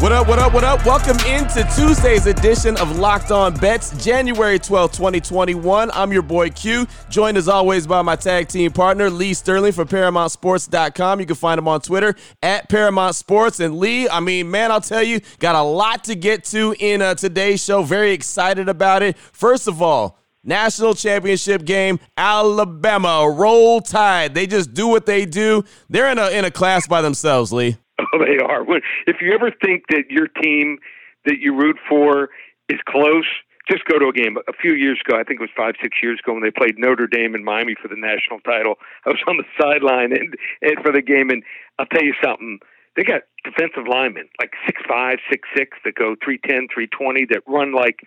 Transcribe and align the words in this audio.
What 0.00 0.12
up, 0.12 0.28
what 0.28 0.38
up, 0.38 0.54
what 0.54 0.64
up? 0.64 0.86
Welcome 0.86 1.18
into 1.26 1.62
Tuesday's 1.76 2.24
edition 2.24 2.74
of 2.78 2.98
Locked 2.98 3.30
On 3.30 3.52
Bets, 3.52 4.02
January 4.02 4.58
12, 4.58 4.92
2021. 4.92 5.90
I'm 5.92 6.10
your 6.10 6.22
boy 6.22 6.48
Q, 6.48 6.86
joined 7.10 7.36
as 7.36 7.48
always 7.48 7.86
by 7.86 8.00
my 8.00 8.16
tag 8.16 8.48
team 8.48 8.72
partner, 8.72 9.10
Lee 9.10 9.34
Sterling 9.34 9.72
from 9.72 9.88
ParamountSports.com. 9.88 11.20
You 11.20 11.26
can 11.26 11.36
find 11.36 11.58
him 11.58 11.68
on 11.68 11.82
Twitter 11.82 12.14
at 12.42 12.70
Paramount 12.70 13.14
Sports. 13.14 13.60
And 13.60 13.76
Lee, 13.76 14.08
I 14.08 14.20
mean, 14.20 14.50
man, 14.50 14.72
I'll 14.72 14.80
tell 14.80 15.02
you, 15.02 15.20
got 15.38 15.54
a 15.54 15.62
lot 15.62 16.04
to 16.04 16.14
get 16.14 16.44
to 16.44 16.74
in 16.78 17.02
uh, 17.02 17.14
today's 17.14 17.62
show. 17.62 17.82
Very 17.82 18.12
excited 18.12 18.70
about 18.70 19.02
it. 19.02 19.18
First 19.18 19.68
of 19.68 19.82
all, 19.82 20.16
National 20.42 20.94
championship 20.94 21.66
game, 21.66 22.00
Alabama, 22.16 23.30
roll 23.30 23.82
tide. 23.82 24.32
They 24.32 24.46
just 24.46 24.72
do 24.72 24.88
what 24.88 25.04
they 25.04 25.26
do. 25.26 25.62
They're 25.90 26.10
in 26.10 26.18
a 26.18 26.30
in 26.30 26.46
a 26.46 26.50
class 26.50 26.86
by 26.86 27.02
themselves, 27.02 27.52
Lee. 27.52 27.76
Oh, 28.12 28.18
they 28.24 28.38
are. 28.38 28.64
If 29.06 29.16
you 29.20 29.32
ever 29.32 29.50
think 29.50 29.84
that 29.90 30.10
your 30.10 30.28
team 30.28 30.78
that 31.24 31.38
you 31.38 31.54
root 31.54 31.76
for 31.88 32.30
is 32.68 32.78
close, 32.86 33.26
just 33.70 33.84
go 33.84 33.98
to 33.98 34.08
a 34.08 34.12
game. 34.12 34.36
A 34.48 34.52
few 34.52 34.74
years 34.74 35.00
ago, 35.06 35.18
I 35.18 35.22
think 35.22 35.40
it 35.40 35.42
was 35.42 35.50
five, 35.56 35.74
six 35.82 35.98
years 36.02 36.18
ago, 36.22 36.32
when 36.32 36.42
they 36.42 36.50
played 36.50 36.78
Notre 36.78 37.06
Dame 37.06 37.34
in 37.34 37.44
Miami 37.44 37.76
for 37.80 37.88
the 37.88 37.96
national 37.96 38.40
title. 38.40 38.76
I 39.06 39.10
was 39.10 39.22
on 39.28 39.36
the 39.36 39.44
sideline 39.60 40.12
and, 40.12 40.34
and 40.62 40.76
for 40.82 40.92
the 40.92 41.02
game, 41.02 41.30
and 41.30 41.42
I'll 41.78 41.86
tell 41.86 42.02
you 42.02 42.14
something. 42.22 42.58
They 42.96 43.04
got 43.04 43.22
defensive 43.44 43.86
linemen 43.88 44.28
like 44.40 44.52
six 44.66 44.82
five, 44.88 45.18
six 45.30 45.48
six 45.56 45.78
that 45.84 45.94
go 45.94 46.16
three 46.22 46.38
ten, 46.44 46.66
three 46.72 46.88
twenty 46.88 47.24
that 47.30 47.42
run 47.46 47.72
like 47.72 48.00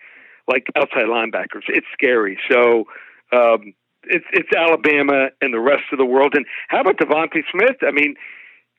like 0.46 0.66
outside 0.76 1.06
linebackers. 1.06 1.64
It's 1.68 1.86
scary. 1.94 2.38
So 2.50 2.84
um, 3.32 3.72
it's 4.04 4.26
it's 4.32 4.50
Alabama 4.54 5.28
and 5.40 5.54
the 5.54 5.60
rest 5.60 5.84
of 5.90 5.98
the 5.98 6.04
world. 6.04 6.34
And 6.34 6.44
how 6.68 6.82
about 6.82 6.98
DeVonta 6.98 7.42
Smith? 7.50 7.76
I 7.82 7.92
mean, 7.92 8.14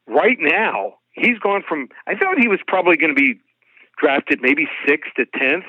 right 0.07 0.37
now 0.39 0.99
he's 1.15 1.39
gone 1.39 1.63
from 1.67 1.89
I 2.07 2.15
thought 2.15 2.37
he 2.39 2.47
was 2.47 2.59
probably 2.67 2.97
going 2.97 3.15
to 3.15 3.19
be 3.19 3.39
drafted 3.97 4.39
maybe 4.41 4.67
sixth 4.87 5.11
to 5.15 5.25
tenth. 5.25 5.65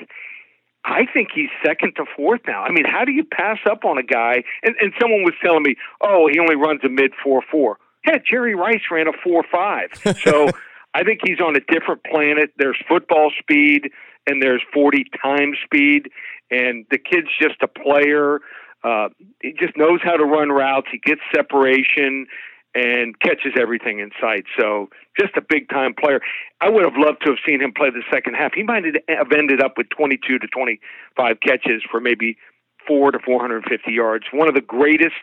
I 0.85 1.05
think 1.11 1.29
he's 1.33 1.49
second 1.65 1.93
to 1.97 2.05
fourth 2.15 2.41
now. 2.47 2.63
I 2.63 2.71
mean, 2.71 2.85
how 2.85 3.03
do 3.03 3.11
you 3.11 3.25
pass 3.25 3.57
up 3.69 3.83
on 3.83 3.97
a 3.97 4.03
guy? 4.03 4.43
And, 4.63 4.75
and 4.79 4.93
someone 5.01 5.23
was 5.23 5.33
telling 5.43 5.63
me, 5.63 5.75
oh, 6.01 6.29
he 6.31 6.39
only 6.39 6.55
runs 6.55 6.81
a 6.83 6.89
mid 6.89 7.11
four 7.23 7.41
four. 7.51 7.77
Yeah, 8.05 8.19
Jerry 8.29 8.55
Rice 8.55 8.83
ran 8.91 9.07
a 9.07 9.13
four 9.23 9.43
five. 9.51 9.89
So 10.23 10.49
I 10.93 11.03
think 11.03 11.19
he's 11.23 11.39
on 11.39 11.55
a 11.55 11.59
different 11.59 12.03
planet. 12.03 12.51
There's 12.57 12.77
football 12.87 13.31
speed 13.39 13.91
and 14.27 14.41
there's 14.41 14.61
40 14.73 15.05
time 15.21 15.53
speed, 15.63 16.09
and 16.51 16.85
the 16.91 16.97
kid's 16.97 17.29
just 17.41 17.61
a 17.61 17.67
player. 17.67 18.39
Uh, 18.83 19.09
he 19.41 19.53
just 19.53 19.75
knows 19.77 19.99
how 20.03 20.17
to 20.17 20.25
run 20.25 20.49
routes. 20.49 20.87
He 20.91 20.99
gets 20.99 21.21
separation 21.33 22.27
and 22.77 23.19
catches 23.19 23.53
everything 23.59 23.99
in 23.99 24.11
sight. 24.21 24.45
So 24.59 24.89
just 25.19 25.35
a 25.35 25.41
big 25.41 25.67
time 25.69 25.95
player. 25.95 26.21
I 26.61 26.69
would 26.69 26.83
have 26.83 26.93
loved 26.95 27.23
to 27.25 27.31
have 27.31 27.39
seen 27.45 27.59
him 27.61 27.73
play 27.73 27.89
the 27.89 28.03
second 28.11 28.35
half. 28.35 28.53
He 28.53 28.63
might 28.63 28.83
have 29.09 29.31
ended 29.31 29.61
up 29.61 29.77
with 29.77 29.89
22 29.89 30.37
to 30.39 30.47
25 30.47 31.39
catches 31.39 31.81
for 31.89 31.99
maybe 31.99 32.37
four 32.87 33.11
to 33.11 33.19
450 33.19 33.91
yards. 33.91 34.25
One 34.31 34.47
of 34.47 34.53
the 34.53 34.61
greatest 34.61 35.15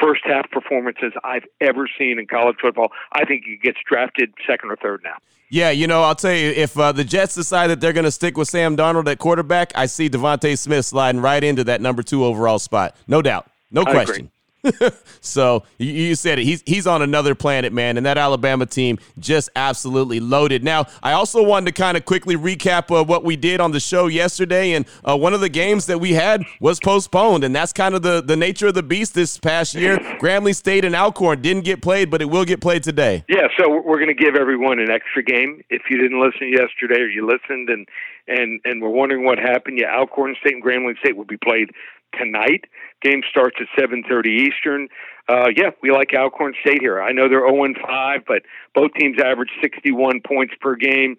first 0.00 0.22
half 0.24 0.50
performances 0.50 1.12
I've 1.22 1.44
ever 1.60 1.88
seen 1.98 2.18
in 2.18 2.26
college 2.26 2.56
football. 2.60 2.88
I 3.12 3.24
think 3.24 3.44
he 3.44 3.58
gets 3.62 3.78
drafted 3.88 4.32
second 4.46 4.70
or 4.70 4.76
third 4.76 5.02
now. 5.04 5.16
Yeah, 5.48 5.70
you 5.70 5.86
know, 5.86 6.02
I'll 6.02 6.16
tell 6.16 6.32
you, 6.32 6.50
if 6.50 6.76
uh, 6.76 6.90
the 6.90 7.04
Jets 7.04 7.36
decide 7.36 7.68
that 7.68 7.80
they're 7.80 7.92
going 7.92 8.04
to 8.04 8.10
stick 8.10 8.36
with 8.36 8.48
Sam 8.48 8.76
Darnold 8.76 9.06
at 9.06 9.18
quarterback, 9.18 9.70
I 9.76 9.86
see 9.86 10.10
DeVonta 10.10 10.58
Smith 10.58 10.86
sliding 10.86 11.20
right 11.20 11.44
into 11.44 11.62
that 11.64 11.80
number 11.80 12.02
two 12.02 12.24
overall 12.24 12.58
spot. 12.58 12.96
No 13.06 13.22
doubt. 13.22 13.48
No 13.70 13.84
question. 13.84 14.32
so 15.20 15.64
you, 15.78 16.14
said 16.14 16.38
it. 16.38 16.44
He's 16.44 16.62
he's 16.66 16.86
on 16.86 17.02
another 17.02 17.34
planet, 17.34 17.72
man. 17.72 17.96
And 17.96 18.06
that 18.06 18.18
Alabama 18.18 18.66
team 18.66 18.98
just 19.18 19.50
absolutely 19.56 20.20
loaded. 20.20 20.64
Now, 20.64 20.86
I 21.02 21.12
also 21.12 21.42
wanted 21.42 21.66
to 21.66 21.72
kind 21.72 21.96
of 21.96 22.04
quickly 22.04 22.36
recap 22.36 22.96
uh, 22.96 23.04
what 23.04 23.24
we 23.24 23.36
did 23.36 23.60
on 23.60 23.72
the 23.72 23.80
show 23.80 24.06
yesterday, 24.06 24.72
and 24.72 24.86
uh, 25.04 25.16
one 25.16 25.34
of 25.34 25.40
the 25.40 25.48
games 25.48 25.86
that 25.86 25.98
we 25.98 26.12
had 26.12 26.42
was 26.60 26.80
postponed, 26.80 27.44
and 27.44 27.54
that's 27.54 27.72
kind 27.72 27.94
of 27.94 28.02
the 28.02 28.20
the 28.20 28.36
nature 28.36 28.68
of 28.68 28.74
the 28.74 28.82
beast 28.82 29.14
this 29.14 29.38
past 29.38 29.74
year. 29.74 29.98
Grambling 30.20 30.54
State 30.54 30.84
and 30.84 30.94
Alcorn 30.94 31.42
didn't 31.42 31.64
get 31.64 31.82
played, 31.82 32.10
but 32.10 32.22
it 32.22 32.26
will 32.26 32.44
get 32.44 32.60
played 32.60 32.82
today. 32.82 33.24
Yeah, 33.28 33.48
so 33.58 33.68
we're 33.68 33.98
going 33.98 34.14
to 34.14 34.14
give 34.14 34.36
everyone 34.36 34.78
an 34.78 34.90
extra 34.90 35.22
game. 35.22 35.62
If 35.70 35.82
you 35.90 35.98
didn't 35.98 36.20
listen 36.20 36.52
yesterday, 36.52 37.00
or 37.00 37.08
you 37.08 37.26
listened 37.26 37.68
and 37.68 37.86
and 38.28 38.60
and 38.64 38.82
we're 38.82 38.90
wondering 38.90 39.24
what 39.24 39.38
happened, 39.38 39.78
yeah, 39.78 39.96
Alcorn 39.96 40.36
State 40.40 40.54
and 40.54 40.62
Grambling 40.62 40.98
State 40.98 41.16
will 41.16 41.24
be 41.24 41.36
played 41.36 41.70
tonight. 42.18 42.64
Game 43.06 43.22
starts 43.30 43.56
at 43.60 43.68
7:30 43.78 44.48
Eastern. 44.48 44.88
Uh, 45.28 45.48
yeah, 45.56 45.70
we 45.82 45.92
like 45.92 46.12
Alcorn 46.12 46.54
State 46.60 46.80
here. 46.80 47.00
I 47.00 47.12
know 47.12 47.28
they're 47.28 47.48
0 47.48 47.74
5, 47.86 48.20
but 48.26 48.42
both 48.74 48.92
teams 48.98 49.18
average 49.24 49.50
61 49.62 50.20
points 50.26 50.54
per 50.60 50.74
game. 50.74 51.16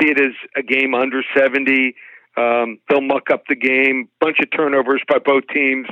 See 0.00 0.10
it 0.10 0.20
as 0.20 0.32
a 0.56 0.62
game 0.62 0.94
under 0.94 1.22
70. 1.36 1.94
Um, 2.36 2.78
they'll 2.88 3.00
muck 3.00 3.30
up 3.30 3.44
the 3.48 3.56
game. 3.56 4.08
Bunch 4.20 4.38
of 4.40 4.50
turnovers 4.50 5.02
by 5.08 5.18
both 5.18 5.44
teams. 5.52 5.86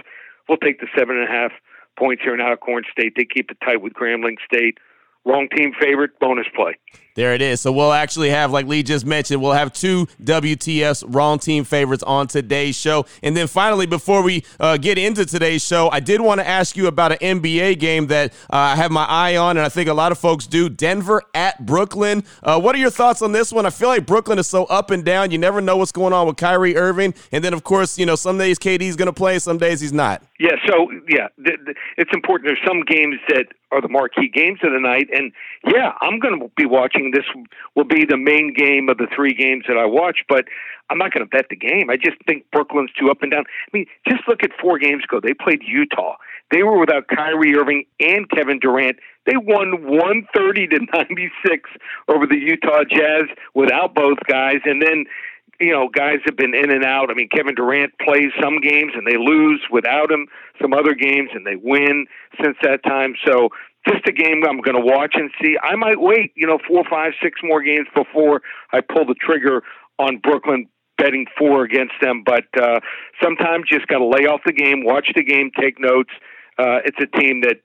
We'll 0.48 0.58
take 0.58 0.80
the 0.80 0.86
seven 0.97 1.16
and 1.16 1.28
a 1.28 1.32
half 1.32 1.53
points 1.98 2.22
here 2.22 2.34
in 2.34 2.41
Alcorn 2.41 2.84
State. 2.92 3.14
They 3.16 3.24
keep 3.24 3.50
it 3.50 3.58
tight 3.64 3.82
with 3.82 3.92
Grambling 3.94 4.36
State. 4.44 4.78
Wrong 5.24 5.48
team 5.54 5.72
favorite, 5.78 6.18
bonus 6.20 6.47
play. 6.54 6.78
There 7.16 7.34
it 7.34 7.41
is. 7.41 7.62
So 7.62 7.72
we'll 7.72 7.94
actually 7.94 8.28
have, 8.28 8.53
like 8.53 8.66
Lee 8.66 8.82
just 8.82 9.06
mentioned, 9.06 9.41
we'll 9.41 9.53
have 9.53 9.72
two 9.72 10.06
WTFs 10.22 11.03
wrong 11.09 11.38
team 11.38 11.65
favorites 11.65 12.03
on 12.03 12.27
today's 12.27 12.77
show. 12.77 13.06
And 13.22 13.34
then 13.34 13.47
finally, 13.47 13.87
before 13.87 14.22
we 14.22 14.44
uh, 14.60 14.77
get 14.77 14.99
into 14.99 15.25
today's 15.25 15.65
show, 15.65 15.88
I 15.91 16.00
did 16.00 16.21
want 16.21 16.43
to 16.43 16.47
ask 16.47 16.77
you 16.77 16.88
about 16.88 17.12
an 17.12 17.41
NBA 17.41 17.78
game 17.78 18.09
that 18.09 18.34
uh, 18.50 18.56
I 18.56 18.77
have 18.77 18.91
my 18.91 19.06
eye 19.06 19.37
on, 19.37 19.56
and 19.56 19.65
I 19.65 19.71
think 19.71 19.88
a 19.88 19.94
lot 19.94 20.12
of 20.12 20.19
folks 20.19 20.47
do. 20.47 20.69
Denver 20.69 21.22
at 21.34 21.65
Brooklyn. 21.65 22.22
Uh, 22.43 22.60
what 22.60 22.75
are 22.75 22.78
your 22.78 22.91
thoughts 22.91 23.22
on 23.22 23.33
this 23.33 23.50
one? 23.50 23.65
I 23.65 23.71
feel 23.71 23.88
like 23.88 24.04
Brooklyn 24.04 24.38
is 24.38 24.47
so 24.47 24.65
up 24.66 24.91
and 24.91 25.03
down. 25.03 25.31
You 25.31 25.38
never 25.38 25.62
know 25.62 25.78
what's 25.78 25.93
going 25.93 26.12
on 26.12 26.27
with 26.27 26.37
Kyrie 26.37 26.77
Irving. 26.77 27.15
And 27.33 27.43
then, 27.43 27.54
of 27.54 27.65
course, 27.65 27.98
you 27.98 28.04
know, 28.04 28.16
some 28.16 28.37
days 28.37 28.59
KD's 28.59 28.94
going 28.94 29.06
to 29.06 29.15
play, 29.15 29.38
some 29.38 29.56
days 29.56 29.81
he's 29.81 29.93
not. 29.93 30.22
Yeah, 30.38 30.56
so, 30.69 30.91
yeah, 31.09 31.28
th- 31.43 31.59
th- 31.65 31.77
it's 31.97 32.10
important. 32.12 32.47
There's 32.47 32.60
some 32.66 32.83
games 32.83 33.16
that 33.28 33.47
are 33.72 33.81
the 33.81 33.88
marquee 33.88 34.28
games 34.28 34.60
of 34.62 34.72
the 34.72 34.81
night. 34.81 35.09
And 35.12 35.33
yeah, 35.66 35.93
I'm 36.00 36.19
going 36.19 36.38
to 36.38 36.50
be 36.56 36.66
watching 36.66 37.05
this. 37.12 37.24
Will 37.74 37.84
be 37.84 38.04
the 38.04 38.16
main 38.16 38.52
game 38.54 38.88
of 38.88 38.98
the 38.98 39.06
three 39.14 39.34
games 39.34 39.64
that 39.68 39.76
I 39.76 39.86
watch, 39.86 40.24
but 40.28 40.44
I'm 40.88 40.98
not 40.98 41.12
going 41.12 41.24
to 41.24 41.30
bet 41.30 41.46
the 41.50 41.56
game. 41.56 41.90
I 41.90 41.96
just 41.96 42.16
think 42.26 42.44
Brooklyn's 42.52 42.90
too 42.98 43.10
up 43.10 43.22
and 43.22 43.30
down. 43.30 43.44
I 43.46 43.70
mean, 43.76 43.86
just 44.08 44.22
look 44.28 44.42
at 44.42 44.50
four 44.60 44.78
games 44.78 45.04
ago. 45.04 45.20
They 45.20 45.34
played 45.34 45.62
Utah. 45.66 46.16
They 46.50 46.62
were 46.62 46.78
without 46.78 47.08
Kyrie 47.08 47.56
Irving 47.56 47.84
and 47.98 48.30
Kevin 48.30 48.60
Durant. 48.60 48.98
They 49.26 49.36
won 49.36 49.84
130 49.84 50.68
to 50.68 50.78
96 50.94 51.70
over 52.08 52.26
the 52.26 52.38
Utah 52.38 52.84
Jazz 52.88 53.24
without 53.54 53.94
both 53.94 54.18
guys. 54.28 54.60
And 54.64 54.80
then 54.80 55.06
you 55.60 55.72
know, 55.72 55.88
guys 55.88 56.18
have 56.26 56.36
been 56.36 56.54
in 56.54 56.70
and 56.70 56.84
out. 56.84 57.10
I 57.10 57.14
mean, 57.14 57.28
Kevin 57.28 57.54
Durant 57.54 57.98
plays 57.98 58.30
some 58.41 58.60
games 58.60 58.92
and 58.94 59.06
they 59.06 59.16
lose 59.16 59.60
without 59.70 60.10
him, 60.10 60.26
some 60.60 60.72
other 60.72 60.94
games 60.94 61.30
and 61.34 61.47
they 61.47 61.56
win 61.56 62.06
since 62.42 62.56
that 62.62 62.82
time. 62.84 63.14
So 63.26 63.50
just 63.88 64.06
a 64.06 64.12
game 64.12 64.42
I'm 64.48 64.60
going 64.60 64.77
to 64.77 64.84
watch 64.84 65.15
and 65.15 65.30
see. 65.42 65.56
I 65.62 65.77
might 65.77 66.00
wait, 66.00 66.33
you 66.34 66.47
know, 66.47 66.59
four, 66.66 66.84
five, 66.88 67.12
six 67.22 67.41
more 67.42 67.62
games 67.62 67.88
before 67.94 68.42
I 68.72 68.80
pull 68.80 69.06
the 69.06 69.15
trigger 69.15 69.62
on 69.98 70.18
Brooklyn 70.18 70.66
betting 70.98 71.27
four 71.38 71.65
against 71.65 71.94
them. 72.00 72.22
But 72.24 72.44
uh, 72.60 72.80
sometimes 73.22 73.66
you 73.71 73.78
just 73.78 73.88
got 73.88 73.98
to 73.98 74.06
lay 74.06 74.27
off 74.27 74.41
the 74.47 74.53
game, 74.53 74.84
watch 74.84 75.10
the 75.15 75.22
game, 75.22 75.50
take 75.59 75.78
notes. 75.78 76.10
Uh, 76.58 76.80
it's 76.86 76.97
a 76.98 77.06
team 77.18 77.42
that 77.42 77.58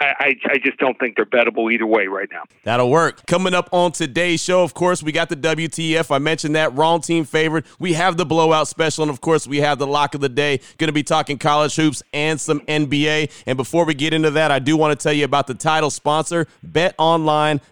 I, 0.00 0.34
I 0.46 0.58
just 0.58 0.78
don't 0.78 0.98
think 0.98 1.14
they're 1.14 1.24
bettable 1.24 1.72
either 1.72 1.86
way 1.86 2.08
right 2.08 2.28
now. 2.30 2.42
That'll 2.64 2.90
work. 2.90 3.24
Coming 3.26 3.54
up 3.54 3.68
on 3.72 3.92
today's 3.92 4.42
show, 4.42 4.64
of 4.64 4.74
course, 4.74 5.00
we 5.00 5.12
got 5.12 5.28
the 5.28 5.36
WTF. 5.36 6.10
I 6.12 6.18
mentioned 6.18 6.56
that 6.56 6.74
wrong 6.74 7.00
team 7.00 7.24
favorite. 7.24 7.64
We 7.78 7.92
have 7.92 8.16
the 8.16 8.26
blowout 8.26 8.66
special, 8.66 9.02
and 9.02 9.10
of 9.10 9.20
course, 9.20 9.46
we 9.46 9.58
have 9.58 9.78
the 9.78 9.86
lock 9.86 10.16
of 10.16 10.20
the 10.20 10.28
day. 10.28 10.60
Going 10.78 10.88
to 10.88 10.92
be 10.92 11.04
talking 11.04 11.38
college 11.38 11.76
hoops 11.76 12.02
and 12.12 12.40
some 12.40 12.60
NBA. 12.62 13.30
And 13.46 13.56
before 13.56 13.84
we 13.84 13.94
get 13.94 14.12
into 14.12 14.32
that, 14.32 14.50
I 14.50 14.58
do 14.58 14.76
want 14.76 14.98
to 14.98 15.02
tell 15.02 15.12
you 15.12 15.24
about 15.24 15.46
the 15.46 15.54
title 15.54 15.90
sponsor, 15.90 16.48
BetOnline.ag. 16.66 17.62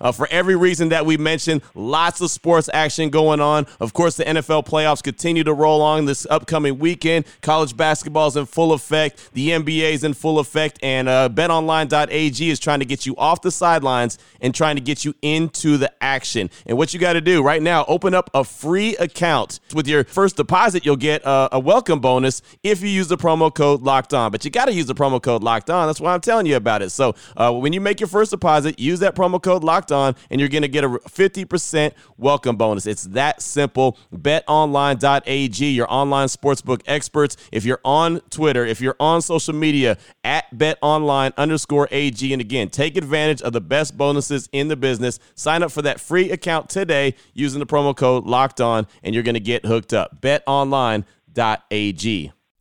Uh, 0.00 0.12
for 0.12 0.28
every 0.30 0.56
reason 0.56 0.88
that 0.88 1.04
we 1.04 1.18
mentioned, 1.18 1.60
lots 1.74 2.22
of 2.22 2.30
sports 2.30 2.70
action 2.72 3.10
going 3.10 3.40
on. 3.40 3.66
Of 3.80 3.92
course, 3.92 4.16
the 4.16 4.24
NFL 4.24 4.64
playoffs 4.66 5.02
continue 5.02 5.44
to 5.44 5.52
roll 5.52 5.82
on 5.82 6.06
this 6.06 6.26
upcoming 6.30 6.78
weekend. 6.78 7.26
College 7.42 7.76
basketball 7.76 8.28
is 8.28 8.36
in 8.36 8.46
full 8.46 8.72
effect. 8.72 9.25
The 9.32 9.50
NBA 9.50 9.92
is 9.92 10.04
in 10.04 10.14
full 10.14 10.38
effect, 10.38 10.78
and 10.82 11.08
uh, 11.08 11.28
BetOnline.ag 11.28 12.50
is 12.50 12.58
trying 12.58 12.80
to 12.80 12.84
get 12.84 13.06
you 13.06 13.16
off 13.16 13.42
the 13.42 13.50
sidelines 13.50 14.18
and 14.40 14.54
trying 14.54 14.76
to 14.76 14.82
get 14.82 15.04
you 15.04 15.14
into 15.22 15.76
the 15.76 15.92
action. 16.02 16.50
And 16.66 16.78
what 16.78 16.94
you 16.94 17.00
got 17.00 17.14
to 17.14 17.20
do 17.20 17.42
right 17.42 17.62
now, 17.62 17.84
open 17.88 18.14
up 18.14 18.30
a 18.34 18.44
free 18.44 18.96
account. 18.96 19.60
With 19.74 19.86
your 19.86 20.04
first 20.04 20.36
deposit, 20.36 20.84
you'll 20.84 20.96
get 20.96 21.22
a, 21.24 21.48
a 21.52 21.58
welcome 21.58 22.00
bonus 22.00 22.42
if 22.62 22.82
you 22.82 22.88
use 22.88 23.08
the 23.08 23.16
promo 23.16 23.54
code 23.54 23.82
Locked 23.82 24.14
On. 24.14 24.30
But 24.30 24.44
you 24.44 24.50
got 24.50 24.66
to 24.66 24.72
use 24.72 24.86
the 24.86 24.94
promo 24.94 25.22
code 25.22 25.42
Locked 25.42 25.70
On. 25.70 25.86
That's 25.86 26.00
why 26.00 26.14
I'm 26.14 26.20
telling 26.20 26.46
you 26.46 26.56
about 26.56 26.82
it. 26.82 26.90
So 26.90 27.14
uh, 27.36 27.52
when 27.52 27.72
you 27.72 27.80
make 27.80 28.00
your 28.00 28.08
first 28.08 28.30
deposit, 28.30 28.78
use 28.78 29.00
that 29.00 29.14
promo 29.14 29.42
code 29.42 29.64
Locked 29.64 29.92
On, 29.92 30.14
and 30.30 30.40
you're 30.40 30.48
going 30.48 30.62
to 30.62 30.68
get 30.68 30.84
a 30.84 30.88
50% 30.88 31.92
welcome 32.16 32.56
bonus. 32.56 32.86
It's 32.86 33.04
that 33.04 33.42
simple. 33.42 33.98
BetOnline.ag, 34.14 35.70
your 35.70 35.86
online 35.92 36.28
sportsbook 36.28 36.82
experts. 36.86 37.36
If 37.52 37.64
you're 37.64 37.80
on 37.84 38.20
Twitter, 38.30 38.64
if 38.64 38.80
you're 38.80 38.96
on 39.00 39.15
on 39.16 39.22
social 39.22 39.54
media 39.54 39.98
at 40.22 40.44
betonline 40.56 41.32
underscore 41.36 41.88
AG. 41.90 42.32
And 42.32 42.40
again, 42.40 42.70
take 42.70 42.96
advantage 42.96 43.42
of 43.42 43.52
the 43.52 43.60
best 43.60 43.98
bonuses 43.98 44.48
in 44.52 44.68
the 44.68 44.76
business. 44.76 45.18
Sign 45.34 45.64
up 45.64 45.72
for 45.72 45.82
that 45.82 46.00
free 46.00 46.30
account 46.30 46.68
today 46.68 47.16
using 47.34 47.58
the 47.58 47.66
promo 47.66 47.96
code 47.96 48.26
locked 48.26 48.60
on, 48.60 48.86
and 49.02 49.14
you're 49.14 49.24
going 49.24 49.34
to 49.34 49.40
get 49.40 49.66
hooked 49.66 49.92
up. 49.92 50.20
BetOnline.ag. 50.20 52.32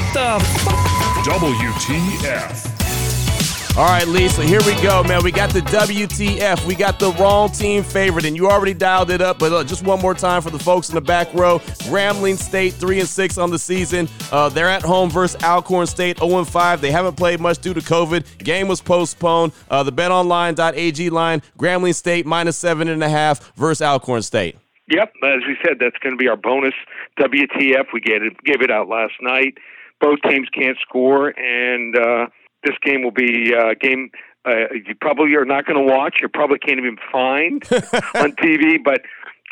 What 0.00 0.14
the 0.14 0.20
f- 0.20 0.44
WTF. 1.26 2.80
All 3.76 3.84
right, 3.84 4.08
Lisa, 4.08 4.42
here 4.42 4.60
we 4.64 4.74
go, 4.82 5.02
man. 5.04 5.22
We 5.22 5.30
got 5.30 5.50
the 5.50 5.60
WTF. 5.60 6.64
We 6.66 6.74
got 6.74 6.98
the 6.98 7.12
wrong 7.12 7.50
team 7.50 7.82
favorite, 7.84 8.24
and 8.24 8.34
you 8.34 8.48
already 8.48 8.72
dialed 8.72 9.10
it 9.10 9.20
up. 9.20 9.38
But 9.38 9.52
uh, 9.52 9.62
just 9.62 9.84
one 9.84 10.00
more 10.00 10.14
time 10.14 10.40
for 10.40 10.48
the 10.48 10.58
folks 10.58 10.88
in 10.88 10.94
the 10.94 11.02
back 11.02 11.32
row. 11.34 11.58
Grambling 11.84 12.38
State 12.38 12.72
three 12.72 12.98
and 12.98 13.08
six 13.08 13.36
on 13.36 13.50
the 13.50 13.58
season. 13.58 14.08
Uh, 14.32 14.48
they're 14.48 14.70
at 14.70 14.80
home 14.82 15.10
versus 15.10 15.40
Alcorn 15.42 15.86
State 15.86 16.18
0 16.18 16.38
and 16.38 16.48
five. 16.48 16.80
They 16.80 16.90
haven't 16.90 17.16
played 17.16 17.38
much 17.38 17.58
due 17.58 17.74
to 17.74 17.80
COVID. 17.80 18.38
Game 18.38 18.68
was 18.68 18.80
postponed. 18.80 19.52
Uh, 19.70 19.82
the 19.82 19.92
BetOnline.ag 19.92 21.10
line: 21.10 21.42
Grambling 21.58 21.94
State 21.94 22.24
minus 22.24 22.56
seven 22.56 22.88
and 22.88 23.04
a 23.04 23.08
half 23.08 23.54
versus 23.54 23.82
Alcorn 23.82 24.22
State. 24.22 24.56
Yep, 24.88 25.12
as 25.22 25.40
we 25.46 25.56
said, 25.62 25.76
that's 25.78 25.96
going 25.98 26.14
to 26.14 26.18
be 26.18 26.26
our 26.26 26.36
bonus 26.36 26.74
WTF. 27.20 27.92
We 27.92 28.00
gave 28.00 28.22
it, 28.22 28.42
gave 28.42 28.60
it 28.62 28.70
out 28.72 28.88
last 28.88 29.12
night. 29.20 29.58
Both 30.00 30.20
teams 30.28 30.48
can't 30.52 30.78
score, 30.80 31.28
and 31.38 31.96
uh, 31.96 32.26
this 32.64 32.76
game 32.82 33.02
will 33.02 33.10
be 33.10 33.52
a 33.52 33.58
uh, 33.58 33.74
game 33.80 34.10
uh, 34.46 34.72
you 34.72 34.94
probably 35.00 35.34
are 35.34 35.44
not 35.44 35.66
going 35.66 35.76
to 35.86 35.92
watch. 35.92 36.18
You 36.22 36.28
probably 36.28 36.58
can't 36.58 36.78
even 36.78 36.96
find 37.12 37.62
on 38.14 38.32
TV, 38.32 38.82
but 38.82 39.02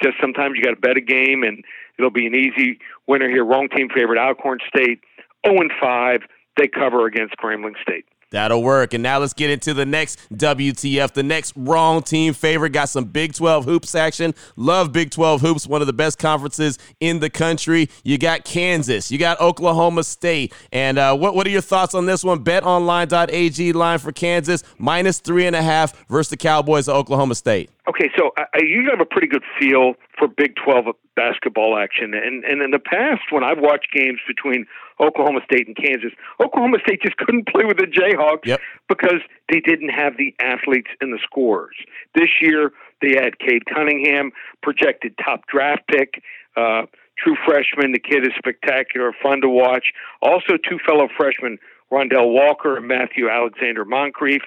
just 0.03 0.17
sometimes 0.21 0.55
you 0.57 0.65
got 0.65 0.71
to 0.71 0.81
bet 0.81 0.97
a 0.97 1.01
game, 1.01 1.43
and 1.43 1.63
it'll 1.99 2.11
be 2.11 2.27
an 2.27 2.35
easy 2.35 2.79
winner 3.07 3.29
here. 3.29 3.45
Wrong 3.45 3.69
team 3.69 3.89
favorite, 3.95 4.19
Alcorn 4.19 4.59
State, 4.67 5.01
0 5.47 5.61
and 5.61 5.73
5. 5.81 6.21
They 6.57 6.69
cover 6.69 7.07
against 7.07 7.37
Grambling 7.37 7.75
State. 7.83 8.07
That'll 8.31 8.63
work. 8.63 8.93
And 8.93 9.03
now 9.03 9.19
let's 9.19 9.33
get 9.33 9.51
into 9.51 9.73
the 9.73 9.87
next 9.87 10.19
WTF, 10.35 11.13
the 11.13 11.23
next 11.23 11.55
wrong 11.57 12.03
team 12.03 12.35
favorite. 12.35 12.71
Got 12.71 12.91
some 12.91 13.07
Big 13.07 13.33
12 13.33 13.65
hoops 13.65 13.95
action. 13.95 14.35
Love 14.57 14.93
Big 14.93 15.11
12 15.11 15.41
hoops, 15.41 15.67
one 15.67 15.81
of 15.81 15.87
the 15.87 15.93
best 15.93 16.19
conferences 16.19 16.79
in 17.01 17.21
the 17.21 17.31
country. 17.31 17.89
You 18.05 18.19
got 18.19 18.45
Kansas, 18.45 19.11
you 19.11 19.19
got 19.19 19.41
Oklahoma 19.41 20.05
State. 20.05 20.53
And 20.73 20.99
uh, 20.99 21.17
what, 21.17 21.35
what 21.35 21.47
are 21.47 21.51
your 21.51 21.63
thoughts 21.63 21.95
on 21.95 22.07
this 22.07 22.23
one? 22.23 22.45
BetOnline.ag 22.45 23.73
line 23.73 23.99
for 23.99 24.13
Kansas, 24.13 24.63
minus 24.77 25.21
three 25.21 25.47
and 25.47 25.57
a 25.57 25.63
half 25.63 26.07
versus 26.09 26.31
the 26.31 26.37
Cowboys 26.37 26.89
of 26.89 26.97
Oklahoma 26.97 27.35
State. 27.35 27.71
Okay, 27.89 28.11
so 28.19 28.33
I, 28.37 28.43
I 28.55 28.59
usually 28.63 28.91
have 28.91 29.01
a 29.01 29.07
pretty 29.07 29.29
good 29.29 29.45
feel 29.59 29.95
for 30.19 30.29
Big 30.29 30.55
12 30.63 30.95
basketball 31.17 31.79
action. 31.79 32.13
And, 32.13 32.45
and 32.45 32.61
in 32.61 32.71
the 32.71 32.79
past, 32.79 33.23
when 33.31 33.43
I've 33.43 33.59
watched 33.59 33.89
games 33.93 34.21
between 34.27 34.67
Oklahoma 35.01 35.41
State 35.45 35.67
and 35.67 35.77
Kansas. 35.77 36.13
Oklahoma 36.41 36.79
State 36.87 37.03
just 37.03 37.17
couldn't 37.17 37.49
play 37.49 37.65
with 37.65 37.79
the 37.79 37.87
Jayhawks 37.87 38.45
yep. 38.45 38.61
because 38.89 39.21
they 39.51 39.61
didn't 39.61 39.91
have 39.91 40.17
the 40.17 40.35
athletes 40.41 40.91
and 41.01 41.13
the 41.13 41.19
scorers. 41.25 41.77
This 42.15 42.29
year, 42.41 42.73
they 43.01 43.15
had 43.15 43.39
Cade 43.39 43.65
Cunningham, 43.67 44.33
projected 44.63 45.15
top 45.23 45.47
draft 45.47 45.87
pick, 45.89 46.23
uh, 46.57 46.83
true 47.17 47.37
freshman. 47.47 47.93
The 47.93 48.01
kid 48.01 48.27
is 48.27 48.33
spectacular, 48.37 49.13
fun 49.23 49.41
to 49.43 49.49
watch. 49.49 49.93
Also, 50.23 50.57
two 50.57 50.79
fellow 50.87 51.09
freshmen, 51.17 51.59
Rondel 51.91 52.33
Walker 52.33 52.77
and 52.77 52.87
Matthew 52.87 53.29
Alexander 53.29 53.85
Moncrieffe. 53.85 54.47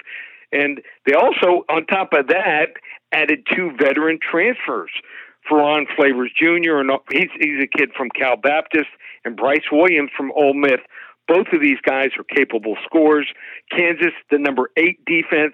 And 0.52 0.82
they 1.06 1.14
also, 1.14 1.64
on 1.70 1.86
top 1.86 2.14
of 2.14 2.28
that, 2.28 2.74
added 3.12 3.46
two 3.56 3.72
veteran 3.80 4.20
transfers. 4.22 4.92
Ferron 5.48 5.88
Flavors 5.96 6.32
Jr. 6.38 6.78
and 6.78 6.92
he's 7.12 7.30
he's 7.40 7.64
a 7.64 7.68
kid 7.68 7.92
from 7.96 8.10
Cal 8.10 8.38
Baptist, 8.38 8.90
and 9.26 9.36
Bryce 9.36 9.70
Williams 9.72 10.12
from 10.16 10.32
Ole 10.32 10.54
Miss. 10.54 10.80
Both 11.28 11.48
of 11.54 11.62
these 11.62 11.80
guys 11.86 12.10
are 12.18 12.24
capable 12.24 12.76
scorers. 12.86 13.28
Kansas, 13.72 14.14
the 14.30 14.38
number 14.38 14.72
eight 14.78 15.04
defense, 15.06 15.54